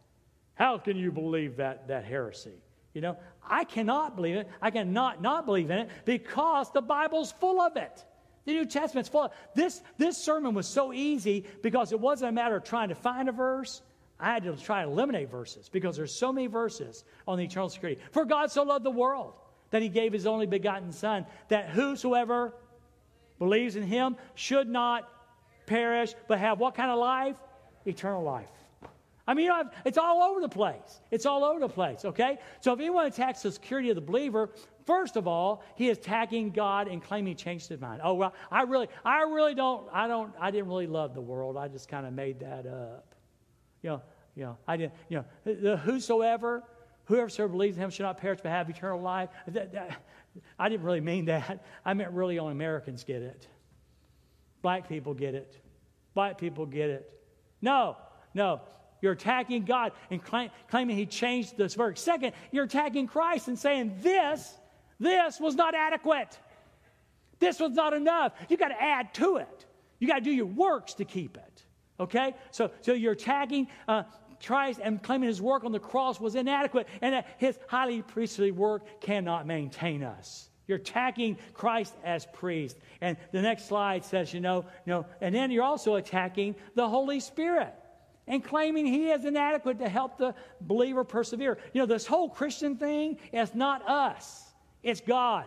[0.56, 2.62] How can you believe that, that heresy?
[2.94, 4.50] You know, I cannot believe it.
[4.62, 8.06] I cannot not believe in it because the Bible's full of it.
[8.46, 9.24] The New Testament's full.
[9.24, 12.96] Of, this, this sermon was so easy because it wasn't a matter of trying to
[12.96, 13.82] find a verse.
[14.20, 17.70] I had to try to eliminate verses because there's so many verses on the eternal
[17.70, 18.02] security.
[18.12, 19.34] For God so loved the world
[19.72, 22.54] that he gave his only begotten Son, that whosoever
[23.40, 25.10] believes in him should not
[25.66, 27.38] perish, but have what kind of life?
[27.86, 28.50] Eternal life.
[29.26, 31.00] I mean, you know, it's all over the place.
[31.10, 32.38] It's all over the place, okay?
[32.60, 34.50] So if anyone attacks the security of the believer,
[34.86, 38.02] first of all, he is attacking God and claiming he changed his mind.
[38.04, 41.56] Oh, well, I really, I really don't, I don't, I didn't really love the world.
[41.56, 43.16] I just kind of made that up.
[43.82, 44.02] You know,
[44.36, 46.64] you know, I didn't, you know, the whosoever,
[47.06, 49.30] whoever believes in him should not perish but have eternal life.
[49.48, 50.02] That, that,
[50.60, 51.64] I didn't really mean that.
[51.86, 53.48] I meant really only Americans get it.
[54.62, 55.58] Black people get it.
[56.14, 57.10] White people get it.
[57.62, 57.98] No,
[58.34, 58.62] no.
[59.04, 62.00] You're attacking God and claim, claiming He changed this verse.
[62.00, 64.58] Second, you're attacking Christ and saying this,
[64.98, 66.40] this was not adequate.
[67.38, 68.32] This was not enough.
[68.48, 69.66] You got to add to it.
[70.00, 71.64] You got to do your works to keep it.
[72.00, 72.34] Okay?
[72.52, 74.04] So, so you're attacking uh,
[74.42, 78.52] Christ and claiming his work on the cross was inadequate and that his highly priestly
[78.52, 80.48] work cannot maintain us.
[80.66, 82.78] You're attacking Christ as priest.
[83.02, 86.88] And the next slide says, you know, you know, and then you're also attacking the
[86.88, 87.76] Holy Spirit
[88.28, 91.58] and claiming he is inadequate to help the believer persevere.
[91.74, 95.46] You know, this whole Christian thing is not us, it's God.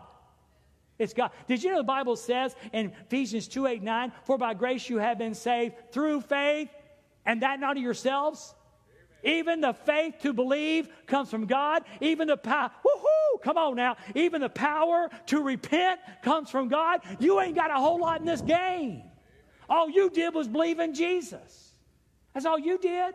[0.99, 1.31] It's God.
[1.47, 4.97] Did you know the Bible says in Ephesians 2 8 9, For by grace you
[4.97, 6.71] have been saved through faith,
[7.27, 8.55] and that not of yourselves?
[9.23, 11.83] Even the faith to believe comes from God.
[12.01, 13.97] Even the power, woohoo, come on now.
[14.15, 17.01] Even the power to repent comes from God.
[17.19, 19.03] You ain't got a whole lot in this game.
[19.69, 21.66] All you did was believe in Jesus.
[22.37, 23.15] That's all you did?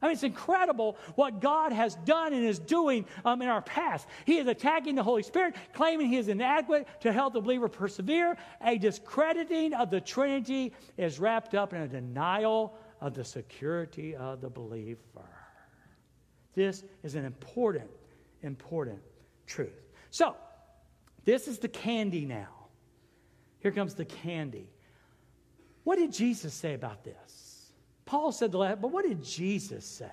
[0.00, 4.06] I mean, it's incredible what God has done and is doing um, in our past.
[4.24, 8.36] He is attacking the Holy Spirit, claiming he is inadequate to help the believer persevere.
[8.64, 14.40] A discrediting of the Trinity is wrapped up in a denial of the security of
[14.40, 15.00] the believer.
[16.54, 17.90] This is an important,
[18.42, 19.00] important
[19.48, 19.90] truth.
[20.10, 20.36] So,
[21.24, 22.68] this is the candy now.
[23.58, 24.70] Here comes the candy.
[25.82, 27.41] What did Jesus say about this?
[28.12, 30.04] Paul said the last, but what did Jesus say?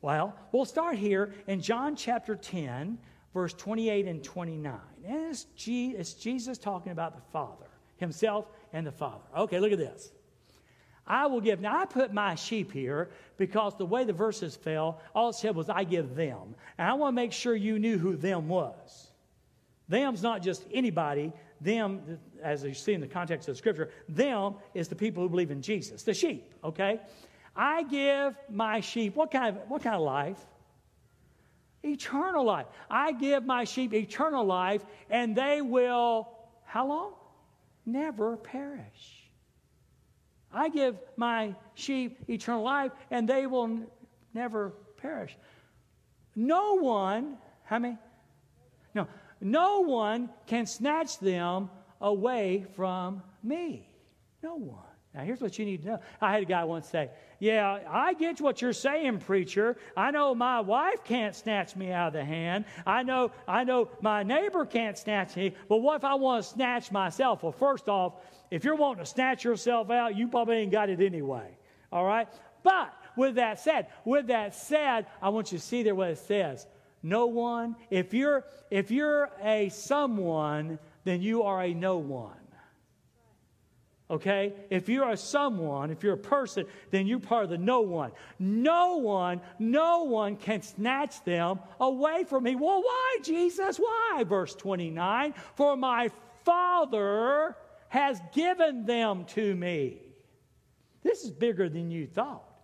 [0.00, 2.96] Well, we'll start here in John chapter 10,
[3.34, 4.72] verse 28 and 29.
[5.06, 7.66] And it's, G, it's Jesus talking about the Father,
[7.98, 9.26] himself and the Father.
[9.36, 10.12] Okay, look at this.
[11.06, 11.60] I will give.
[11.60, 15.54] Now, I put my sheep here because the way the verses fell, all it said
[15.54, 16.54] was, I give them.
[16.78, 19.10] And I want to make sure you knew who them was.
[19.90, 21.34] Them's not just anybody.
[21.60, 25.28] Them, as you see in the context of the scripture, them is the people who
[25.28, 27.00] believe in Jesus, the sheep, okay?
[27.56, 30.38] I give my sheep, what kind of, what kind of life?
[31.82, 32.66] Eternal life.
[32.90, 36.28] I give my sheep eternal life, and they will,
[36.64, 37.14] how long?
[37.86, 39.30] Never perish.
[40.52, 43.86] I give my sheep eternal life, and they will n-
[44.34, 45.36] never perish.
[46.34, 47.96] No one, how many?
[48.94, 49.06] No,
[49.40, 53.88] no one can snatch them away from me.
[54.42, 54.85] No one.
[55.16, 56.00] Now, here's what you need to know.
[56.20, 59.78] I had a guy once say, Yeah, I get what you're saying, preacher.
[59.96, 62.66] I know my wife can't snatch me out of the hand.
[62.86, 66.50] I know, I know my neighbor can't snatch me, but what if I want to
[66.50, 67.42] snatch myself?
[67.42, 68.14] Well, first off,
[68.50, 71.56] if you're wanting to snatch yourself out, you probably ain't got it anyway.
[71.90, 72.28] All right?
[72.62, 76.18] But with that said, with that said, I want you to see there what it
[76.18, 76.66] says.
[77.02, 82.45] No one, if you're if you're a someone, then you are a no one.
[84.08, 84.54] Okay?
[84.70, 88.12] If you're a someone, if you're a person, then you're part of the no one.
[88.38, 92.54] No one, no one can snatch them away from me.
[92.54, 93.78] Well, why, Jesus?
[93.78, 94.24] Why?
[94.24, 96.10] Verse 29 For my
[96.44, 97.56] Father
[97.88, 99.98] has given them to me.
[101.02, 102.55] This is bigger than you thought.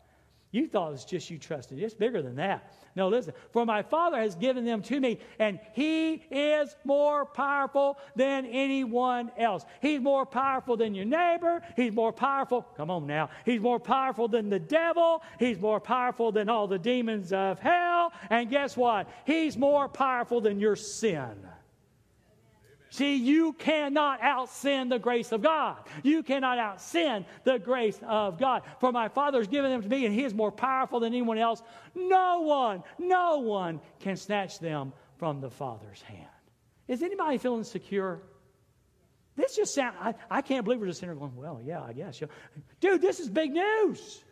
[0.53, 1.79] You thought it was just you trusted.
[1.79, 2.75] It's bigger than that.
[2.95, 3.33] No, listen.
[3.53, 9.33] For my Father has given them to me, and He is more powerful than anyone
[9.39, 9.65] else.
[9.81, 11.63] He's more powerful than your neighbor.
[11.75, 12.67] He's more powerful.
[12.77, 13.31] Come on now.
[13.47, 15.23] He's more powerful than the devil.
[15.39, 18.13] He's more powerful than all the demons of hell.
[18.29, 19.09] And guess what?
[19.25, 21.35] He's more powerful than your sin.
[22.93, 25.79] See, you cannot out sin the grace of God.
[26.03, 28.65] You cannot out sin the grace of God.
[28.81, 31.39] For my Father has given them to me, and He is more powerful than anyone
[31.39, 31.63] else.
[31.95, 36.29] No one, no one can snatch them from the Father's hand.
[36.87, 38.21] Is anybody feeling secure?
[39.37, 42.23] This just sounds, I, I can't believe we're just sitting going, well, yeah, I guess.
[42.81, 44.23] Dude, this is big news.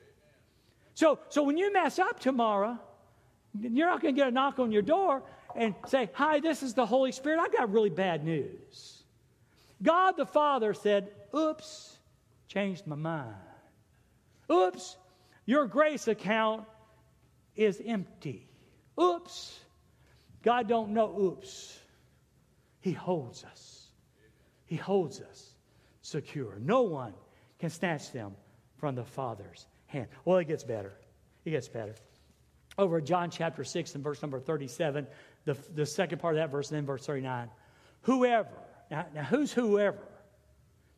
[0.93, 2.79] So, so when you mess up tomorrow,
[3.59, 5.23] you're not going to get a knock on your door
[5.57, 7.41] and say, Hi, this is the Holy Spirit.
[7.41, 9.03] I've got really bad news.
[9.83, 11.97] God the Father said, Oops,
[12.49, 13.35] changed my mind.
[14.51, 14.97] Oops,
[15.47, 16.65] your grace account
[17.57, 18.49] is empty.
[19.01, 19.59] Oops.
[20.43, 21.79] God don't know oops.
[22.81, 23.89] He holds us.
[24.67, 25.51] He holds us
[26.03, 26.59] secure.
[26.61, 27.13] No one
[27.59, 28.33] can snatch them
[28.79, 30.09] from the Father's hand.
[30.25, 30.93] Well, it gets better.
[31.45, 31.95] It gets better.
[32.79, 35.07] Over John chapter 6 and verse number 37,
[35.55, 37.49] the, the second part of that verse, and then verse 39.
[38.03, 38.49] Whoever,
[38.91, 39.99] now, now who's whoever?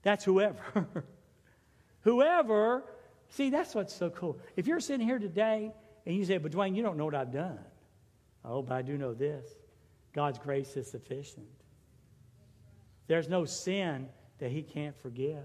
[0.02, 0.86] That's whoever.
[2.00, 2.84] whoever,
[3.28, 4.38] see, that's what's so cool.
[4.56, 5.72] If you're sitting here today
[6.06, 7.58] and you say, but Dwayne, you don't know what I've done.
[8.44, 9.54] Oh, but I do know this
[10.12, 11.46] God's grace is sufficient.
[13.06, 15.44] There's no sin that He can't forgive.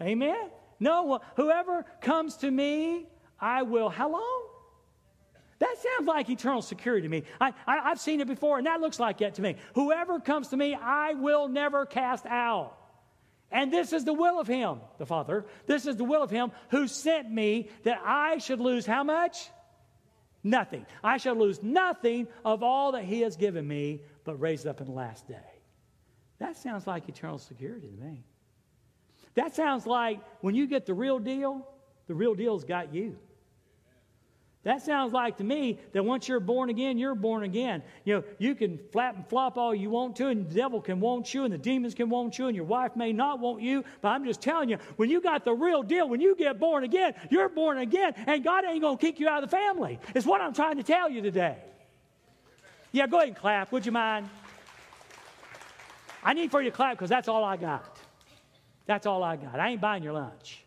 [0.00, 0.50] Amen?
[0.80, 3.06] No, whoever comes to me,
[3.40, 3.88] I will.
[3.88, 4.48] How long?
[5.58, 7.22] That sounds like eternal security to me.
[7.40, 9.56] I, I, have seen it before, and that looks like it to me.
[9.74, 12.76] Whoever comes to me, I will never cast out.
[13.50, 15.46] And this is the will of Him, the Father.
[15.66, 19.48] This is the will of Him who sent me that I should lose how much?
[20.42, 20.84] Nothing.
[21.02, 24.86] I shall lose nothing of all that He has given me, but raise up in
[24.86, 25.36] the last day.
[26.38, 28.24] That sounds like eternal security to me.
[29.34, 31.66] That sounds like when you get the real deal,
[32.08, 33.18] the real deal's got you.
[34.66, 37.84] That sounds like to me that once you're born again, you're born again.
[38.04, 40.98] You know, you can flap and flop all you want to, and the devil can
[40.98, 43.84] want you, and the demons can want you, and your wife may not want you.
[44.02, 46.82] But I'm just telling you, when you got the real deal, when you get born
[46.82, 50.00] again, you're born again, and God ain't going to kick you out of the family.
[50.16, 51.58] It's what I'm trying to tell you today.
[52.90, 53.70] Yeah, go ahead and clap.
[53.70, 54.28] Would you mind?
[56.24, 58.00] I need for you to clap because that's all I got.
[58.86, 59.60] That's all I got.
[59.60, 60.65] I ain't buying your lunch.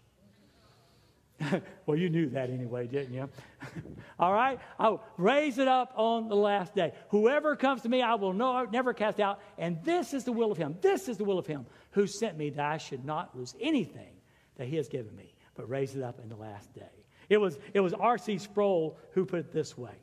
[1.86, 3.30] well, you knew that anyway, didn't you?
[4.20, 4.60] All right?
[4.78, 6.94] I'll raise it up on the last day.
[7.10, 9.40] Whoever comes to me, I will no, never cast out.
[9.58, 10.78] And this is the will of Him.
[10.82, 14.14] This is the will of Him who sent me that I should not lose anything
[14.58, 16.82] that He has given me, but raise it up in the last day.
[17.30, 18.40] It was, it was R.C.
[18.40, 19.96] Sproul who put it this way.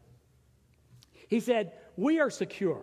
[1.29, 2.83] He said, We are secure,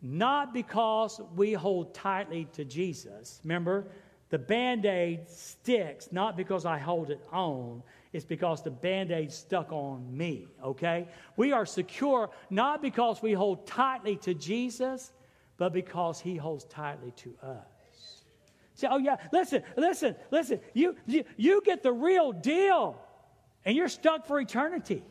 [0.00, 3.40] not because we hold tightly to Jesus.
[3.42, 3.88] Remember,
[4.30, 9.32] The band aid sticks not because I hold it on, it's because the band aid
[9.32, 11.08] stuck on me, okay?
[11.36, 15.12] We are secure not because we hold tightly to Jesus,
[15.56, 18.24] but because he holds tightly to us.
[18.74, 20.60] Say, oh, yeah, listen, listen, listen.
[20.72, 22.96] You, you, you get the real deal,
[23.64, 25.02] and you're stuck for eternity.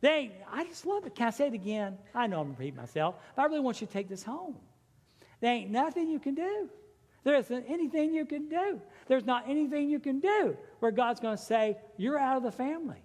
[0.00, 1.14] They, I just love it.
[1.14, 1.98] Can I say it again?
[2.14, 4.56] I know I'm repeating myself, but I really want you to take this home.
[5.40, 6.68] There ain't nothing you can do.
[7.26, 8.80] There isn't anything you can do.
[9.08, 12.52] There's not anything you can do where God's going to say, You're out of the
[12.52, 13.02] family.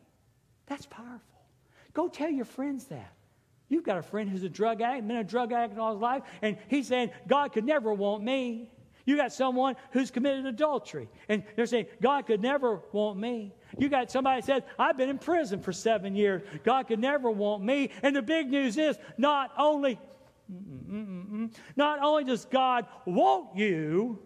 [0.67, 1.41] That's powerful.
[1.93, 3.15] Go tell your friends that.
[3.67, 6.21] You've got a friend who's a drug addict, been a drug addict all his life,
[6.43, 8.69] and he's saying, God could never want me.
[9.05, 13.55] You got someone who's committed adultery, and they're saying, God could never want me.
[13.79, 16.43] You got somebody says, I've been in prison for seven years.
[16.63, 17.89] God could never want me.
[18.03, 19.99] And the big news is, not only,
[21.75, 24.19] not only does God want you,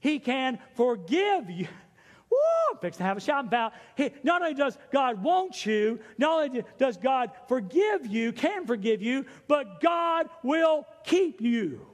[0.00, 1.68] He can forgive you.
[2.30, 3.72] Woo, fix to have a shout about.
[3.96, 9.02] He, not only does God want you, not only does God forgive you, can forgive
[9.02, 11.86] you, but God will keep you.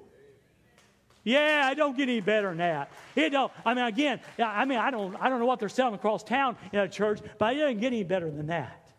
[1.27, 2.93] Yeah, I don't get any better than that.
[3.17, 3.51] It don't.
[3.65, 6.57] I mean, again, I mean, I don't, I don't know what they're selling across town
[6.73, 8.91] in a church, but it doesn't get any better than that.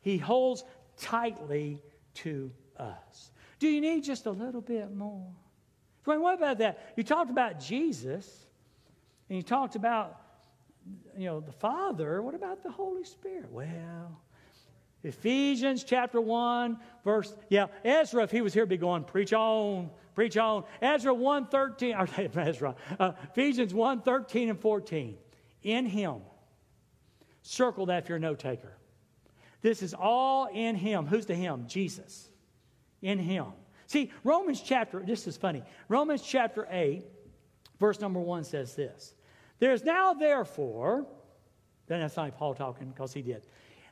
[0.00, 0.62] He holds
[0.96, 1.82] tightly
[2.14, 3.31] to us.
[3.62, 5.24] Do you need just a little bit more?
[6.04, 6.94] Mean, what about that?
[6.96, 8.28] You talked about Jesus,
[9.28, 10.20] and you talked about,
[11.16, 12.20] you know, the Father.
[12.22, 13.52] What about the Holy Spirit?
[13.52, 14.20] Well,
[15.04, 20.36] Ephesians chapter 1, verse, yeah, Ezra, if he was here, be going, preach on, preach
[20.36, 20.64] on.
[20.80, 25.16] Ezra 1, 13, or Ezra, uh, Ephesians 1, 13 and 14.
[25.62, 26.16] In him.
[27.42, 28.76] Circle that if you're a note taker.
[29.60, 31.06] This is all in him.
[31.06, 31.66] Who's the him?
[31.68, 32.28] Jesus.
[33.02, 33.46] In him.
[33.86, 35.62] See, Romans chapter, this is funny.
[35.88, 37.04] Romans chapter 8,
[37.78, 39.14] verse number 1 says this.
[39.58, 41.06] There's now therefore,
[41.88, 43.46] then that's not Paul talking because he did.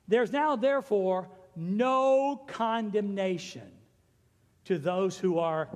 [0.08, 3.70] There's now, therefore, no condemnation
[4.64, 5.68] to those who are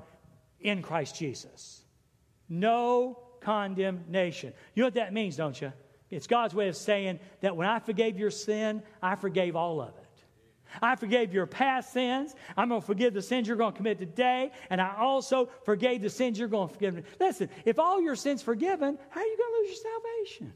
[0.59, 1.83] in Christ Jesus.
[2.49, 4.53] No condemnation.
[4.73, 5.71] You know what that means, don't you?
[6.09, 9.89] It's God's way of saying that when I forgave your sin, I forgave all of
[9.89, 10.04] it.
[10.81, 12.35] I forgave your past sins.
[12.57, 14.51] I'm going to forgive the sins you're going to commit today.
[14.69, 17.05] And I also forgave the sins you're going to forgive.
[17.19, 20.53] Listen, if all your sins forgiven, how are you going to lose your salvation?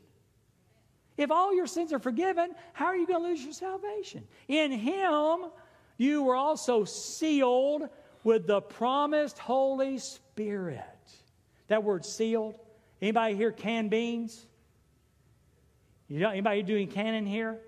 [1.17, 4.23] If all your sins are forgiven, how are you going to lose your salvation?
[4.47, 5.51] In Him,
[5.97, 7.89] you were also sealed
[8.23, 10.79] with the promised Holy Spirit.
[11.67, 12.57] That word sealed.
[13.01, 14.45] Anybody here can beans?
[16.07, 17.59] You know, anybody doing canning here?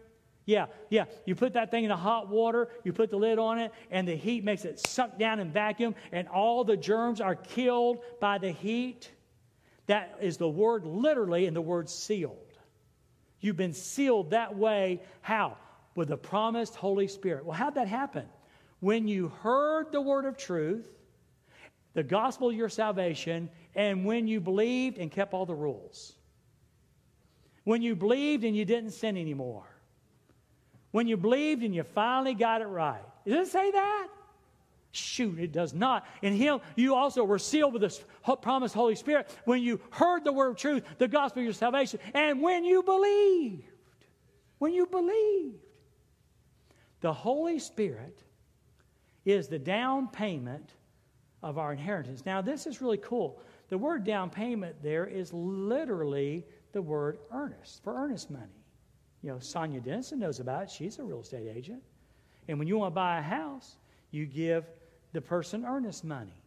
[0.52, 1.06] Yeah, yeah.
[1.26, 4.06] You put that thing in the hot water, you put the lid on it, and
[4.06, 8.38] the heat makes it suck down and vacuum, and all the germs are killed by
[8.38, 9.10] the heat.
[9.86, 12.36] That is the word literally in the word sealed.
[13.39, 15.02] You've been sealed that way.
[15.22, 15.56] How?
[15.95, 17.45] With the promised Holy Spirit.
[17.45, 18.26] Well, how'd that happen?
[18.82, 20.86] When you heard the word of truth,
[21.93, 26.12] the gospel of your salvation, and when you believed and kept all the rules.
[27.64, 29.70] When you believed and you didn't sin anymore.
[30.92, 33.02] When you believed and you finally got it right.
[33.26, 34.08] Does it say that?
[34.92, 36.06] Shoot, it does not.
[36.22, 40.34] In Him, you also were sealed with the promised Holy Spirit when you heard the
[40.34, 43.64] word of truth, the gospel of your salvation, and when you believed.
[44.58, 45.64] When you believed.
[47.00, 48.22] The Holy Spirit
[49.24, 50.74] is the down payment
[51.42, 52.26] of our inheritance.
[52.26, 53.42] Now, this is really cool.
[53.70, 58.61] The word down payment there is literally the word earnest, for earnest money.
[59.24, 60.72] You know, Sonia Denison knows about it.
[60.72, 61.84] She's a real estate agent.
[62.47, 63.76] And when you want to buy a house,
[64.09, 64.65] you give
[65.13, 66.43] the person earnest money.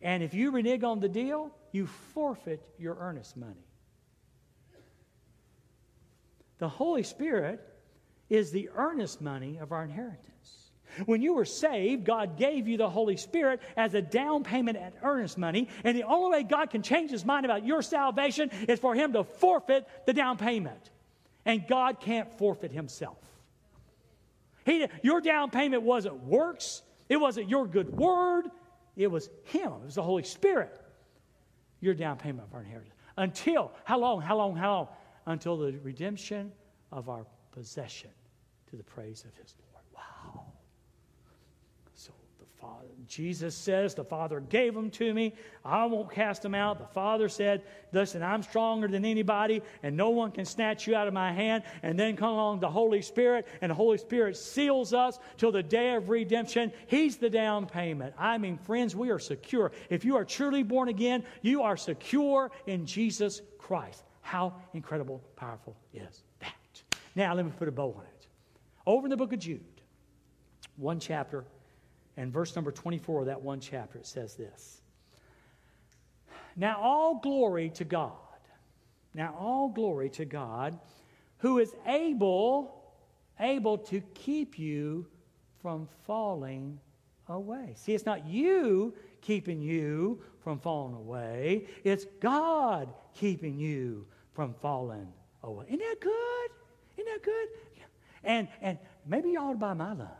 [0.00, 3.66] And if you renege on the deal, you forfeit your earnest money.
[6.58, 7.60] The Holy Spirit
[8.30, 10.70] is the earnest money of our inheritance.
[11.06, 14.94] When you were saved, God gave you the Holy Spirit as a down payment and
[15.02, 15.68] earnest money.
[15.82, 19.12] And the only way God can change his mind about your salvation is for him
[19.14, 20.90] to forfeit the down payment.
[21.44, 23.18] And God can't forfeit himself.
[24.64, 28.50] He, your down payment wasn't works, it wasn't your good word,
[28.96, 29.72] it was Him.
[29.72, 30.80] It was the Holy Spirit.
[31.80, 32.94] Your down payment of our inheritance.
[33.16, 34.88] Until, how long, how long, how long?
[35.26, 36.52] Until the redemption
[36.92, 38.10] of our possession
[38.70, 39.84] to the praise of His Lord.
[39.94, 40.44] Wow.
[41.94, 45.34] So the Father, Jesus says, The Father gave them to me.
[45.64, 46.78] I won't cast them out.
[46.78, 47.62] The Father said,
[47.92, 51.64] Listen, I'm stronger than anybody, and no one can snatch you out of my hand.
[51.82, 55.62] And then come along the Holy Spirit, and the Holy Spirit seals us till the
[55.62, 56.72] day of redemption.
[56.86, 58.14] He's the down payment.
[58.18, 59.72] I mean, friends, we are secure.
[59.90, 64.04] If you are truly born again, you are secure in Jesus Christ.
[64.22, 66.54] How incredible, powerful is that?
[67.14, 68.26] Now, let me put a bow on it.
[68.86, 69.60] Over in the book of Jude,
[70.76, 71.44] one chapter,
[72.16, 74.80] and verse number 24 of that one chapter, it says this
[76.56, 78.12] Now all glory to God.
[79.14, 80.78] Now all glory to God,
[81.38, 82.82] who is able,
[83.38, 85.06] able to keep you
[85.62, 86.80] from falling
[87.28, 87.74] away.
[87.76, 95.08] See, it's not you keeping you from falling away, it's God keeping you from falling
[95.42, 95.64] away.
[95.68, 96.50] Isn't that good?
[96.98, 97.48] Isn't that good?
[98.24, 100.10] And, and maybe you ought to buy my lunch.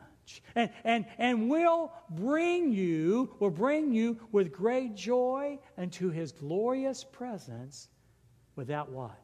[0.55, 7.05] And, and, and will bring you, will bring you with great joy into his glorious
[7.05, 7.89] presence
[8.57, 9.19] without what?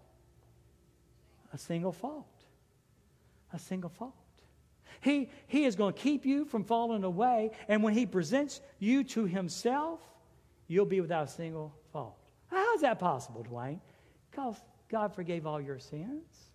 [1.53, 2.27] A single fault.
[3.53, 4.15] A single fault.
[5.01, 9.03] He, he is going to keep you from falling away, and when he presents you
[9.05, 10.01] to himself,
[10.69, 12.19] you'll be without a single fault.
[12.49, 13.81] How is that possible, Dwayne?
[14.31, 14.57] Because
[14.89, 16.51] God forgave all your sins.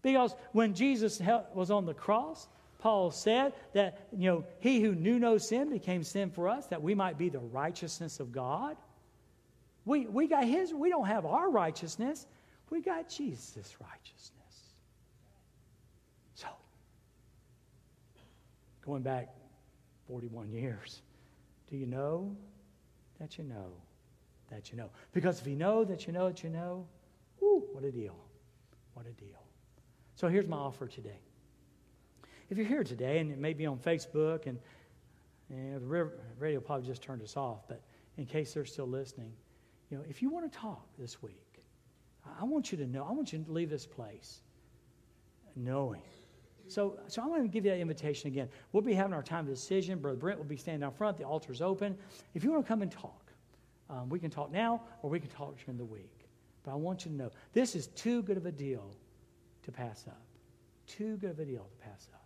[0.00, 1.20] Because when Jesus
[1.54, 2.48] was on the cross,
[2.82, 6.82] Paul said that, you know, he who knew no sin became sin for us that
[6.82, 8.76] we might be the righteousness of God.
[9.84, 12.26] We, we got his, we don't have our righteousness,
[12.70, 14.32] we got Jesus' righteousness.
[16.34, 16.48] So,
[18.84, 19.28] going back
[20.08, 21.02] 41 years,
[21.70, 22.34] do you know
[23.20, 23.70] that you know
[24.50, 24.90] that you know?
[25.12, 26.84] Because if you know that you know that you know,
[27.40, 28.16] whoo, what a deal.
[28.94, 29.40] What a deal.
[30.16, 31.20] So here's my offer today.
[32.50, 34.58] If you're here today, and it may be on Facebook, and,
[35.50, 37.80] and the radio probably just turned us off, but
[38.18, 39.32] in case they're still listening,
[39.90, 41.62] you know, if you want to talk this week,
[42.40, 44.40] I want you to know, I want you to leave this place
[45.56, 46.02] knowing.
[46.68, 48.48] So, so I want to give you that invitation again.
[48.72, 49.98] We'll be having our time of decision.
[49.98, 51.18] Brother Brent will be standing out front.
[51.18, 51.96] The altar's open.
[52.34, 53.32] If you want to come and talk,
[53.90, 56.28] um, we can talk now or we can talk during the week.
[56.62, 58.96] But I want you to know this is too good of a deal
[59.64, 60.22] to pass up.
[60.86, 62.21] Too good of a deal to pass up.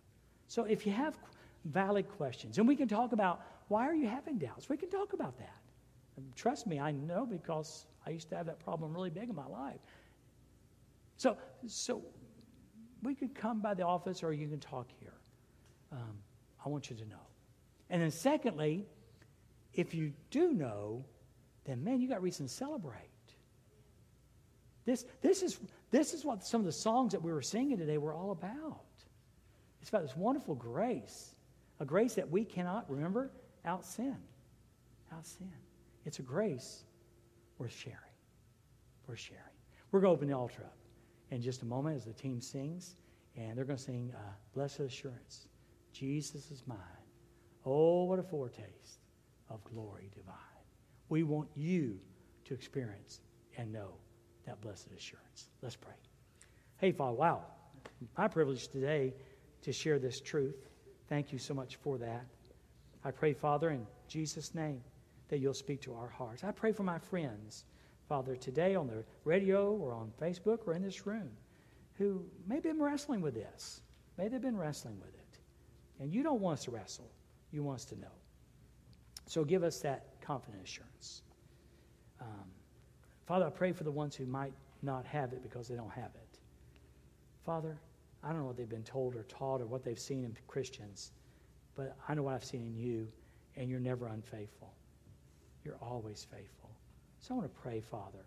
[0.48, 1.18] So if you have
[1.64, 5.12] valid questions, and we can talk about why are you having doubts, we can talk
[5.12, 5.60] about that.
[6.16, 9.34] And trust me, I know because I used to have that problem really big in
[9.34, 9.80] my life.
[11.16, 11.36] So,
[11.66, 12.02] so
[13.02, 15.14] we could come by the office or you can talk here.
[15.92, 16.18] Um,
[16.64, 17.16] I want you to know.
[17.90, 18.86] And then, secondly,
[19.74, 21.04] if you do know,
[21.64, 23.10] then man, you got reason to celebrate.
[24.84, 25.58] This, this, is,
[25.90, 28.85] this is what some of the songs that we were singing today were all about.
[29.86, 31.36] It's about this wonderful grace,
[31.78, 33.30] a grace that we cannot, remember,
[33.64, 34.16] out sin.
[35.14, 35.52] Out sin.
[36.04, 36.82] It's a grace
[37.56, 37.96] worth sharing.
[39.06, 39.44] Worth sharing.
[39.92, 40.76] We're going to open the altar up
[41.30, 42.96] in just a moment as the team sings,
[43.36, 44.18] and they're going to sing uh,
[44.54, 45.46] Blessed Assurance.
[45.92, 46.78] Jesus is mine.
[47.64, 48.98] Oh, what a foretaste
[49.50, 50.34] of glory divine.
[51.10, 52.00] We want you
[52.46, 53.20] to experience
[53.56, 53.92] and know
[54.46, 55.46] that blessed assurance.
[55.62, 55.94] Let's pray.
[56.78, 57.44] Hey, Father, wow.
[58.18, 59.14] My privilege today
[59.66, 60.68] to share this truth.
[61.08, 62.24] Thank you so much for that.
[63.04, 64.80] I pray, Father, in Jesus' name,
[65.28, 66.44] that you'll speak to our hearts.
[66.44, 67.64] I pray for my friends,
[68.08, 71.28] Father, today on the radio or on Facebook or in this room
[71.98, 73.80] who may have been wrestling with this.
[74.16, 75.40] May they've been wrestling with it.
[75.98, 77.10] And you don't want us to wrestle,
[77.50, 78.14] you want us to know.
[79.26, 81.22] So give us that confident assurance.
[82.20, 82.52] Um,
[83.26, 86.12] Father, I pray for the ones who might not have it because they don't have
[86.14, 86.38] it.
[87.44, 87.80] Father,
[88.26, 91.12] I don't know what they've been told or taught or what they've seen in Christians,
[91.76, 93.06] but I know what I've seen in you,
[93.56, 94.72] and you're never unfaithful.
[95.64, 96.70] You're always faithful.
[97.20, 98.24] So I want to pray, Father,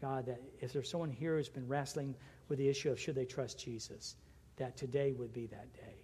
[0.00, 2.14] God, that if there's someone here who's been wrestling
[2.48, 4.14] with the issue of should they trust Jesus,
[4.56, 5.96] that today would be that day.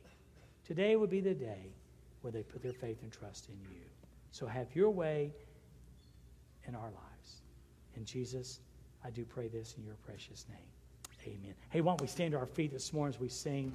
[0.64, 1.72] Today would be the day
[2.22, 3.82] where they put their faith and trust in you.
[4.32, 5.32] So have your way
[6.66, 7.42] in our lives.
[7.94, 8.58] In Jesus,
[9.04, 10.75] I do pray this in your precious name.
[11.26, 11.54] Amen.
[11.70, 13.72] Hey, why don't we stand to our feet this morning as we sing?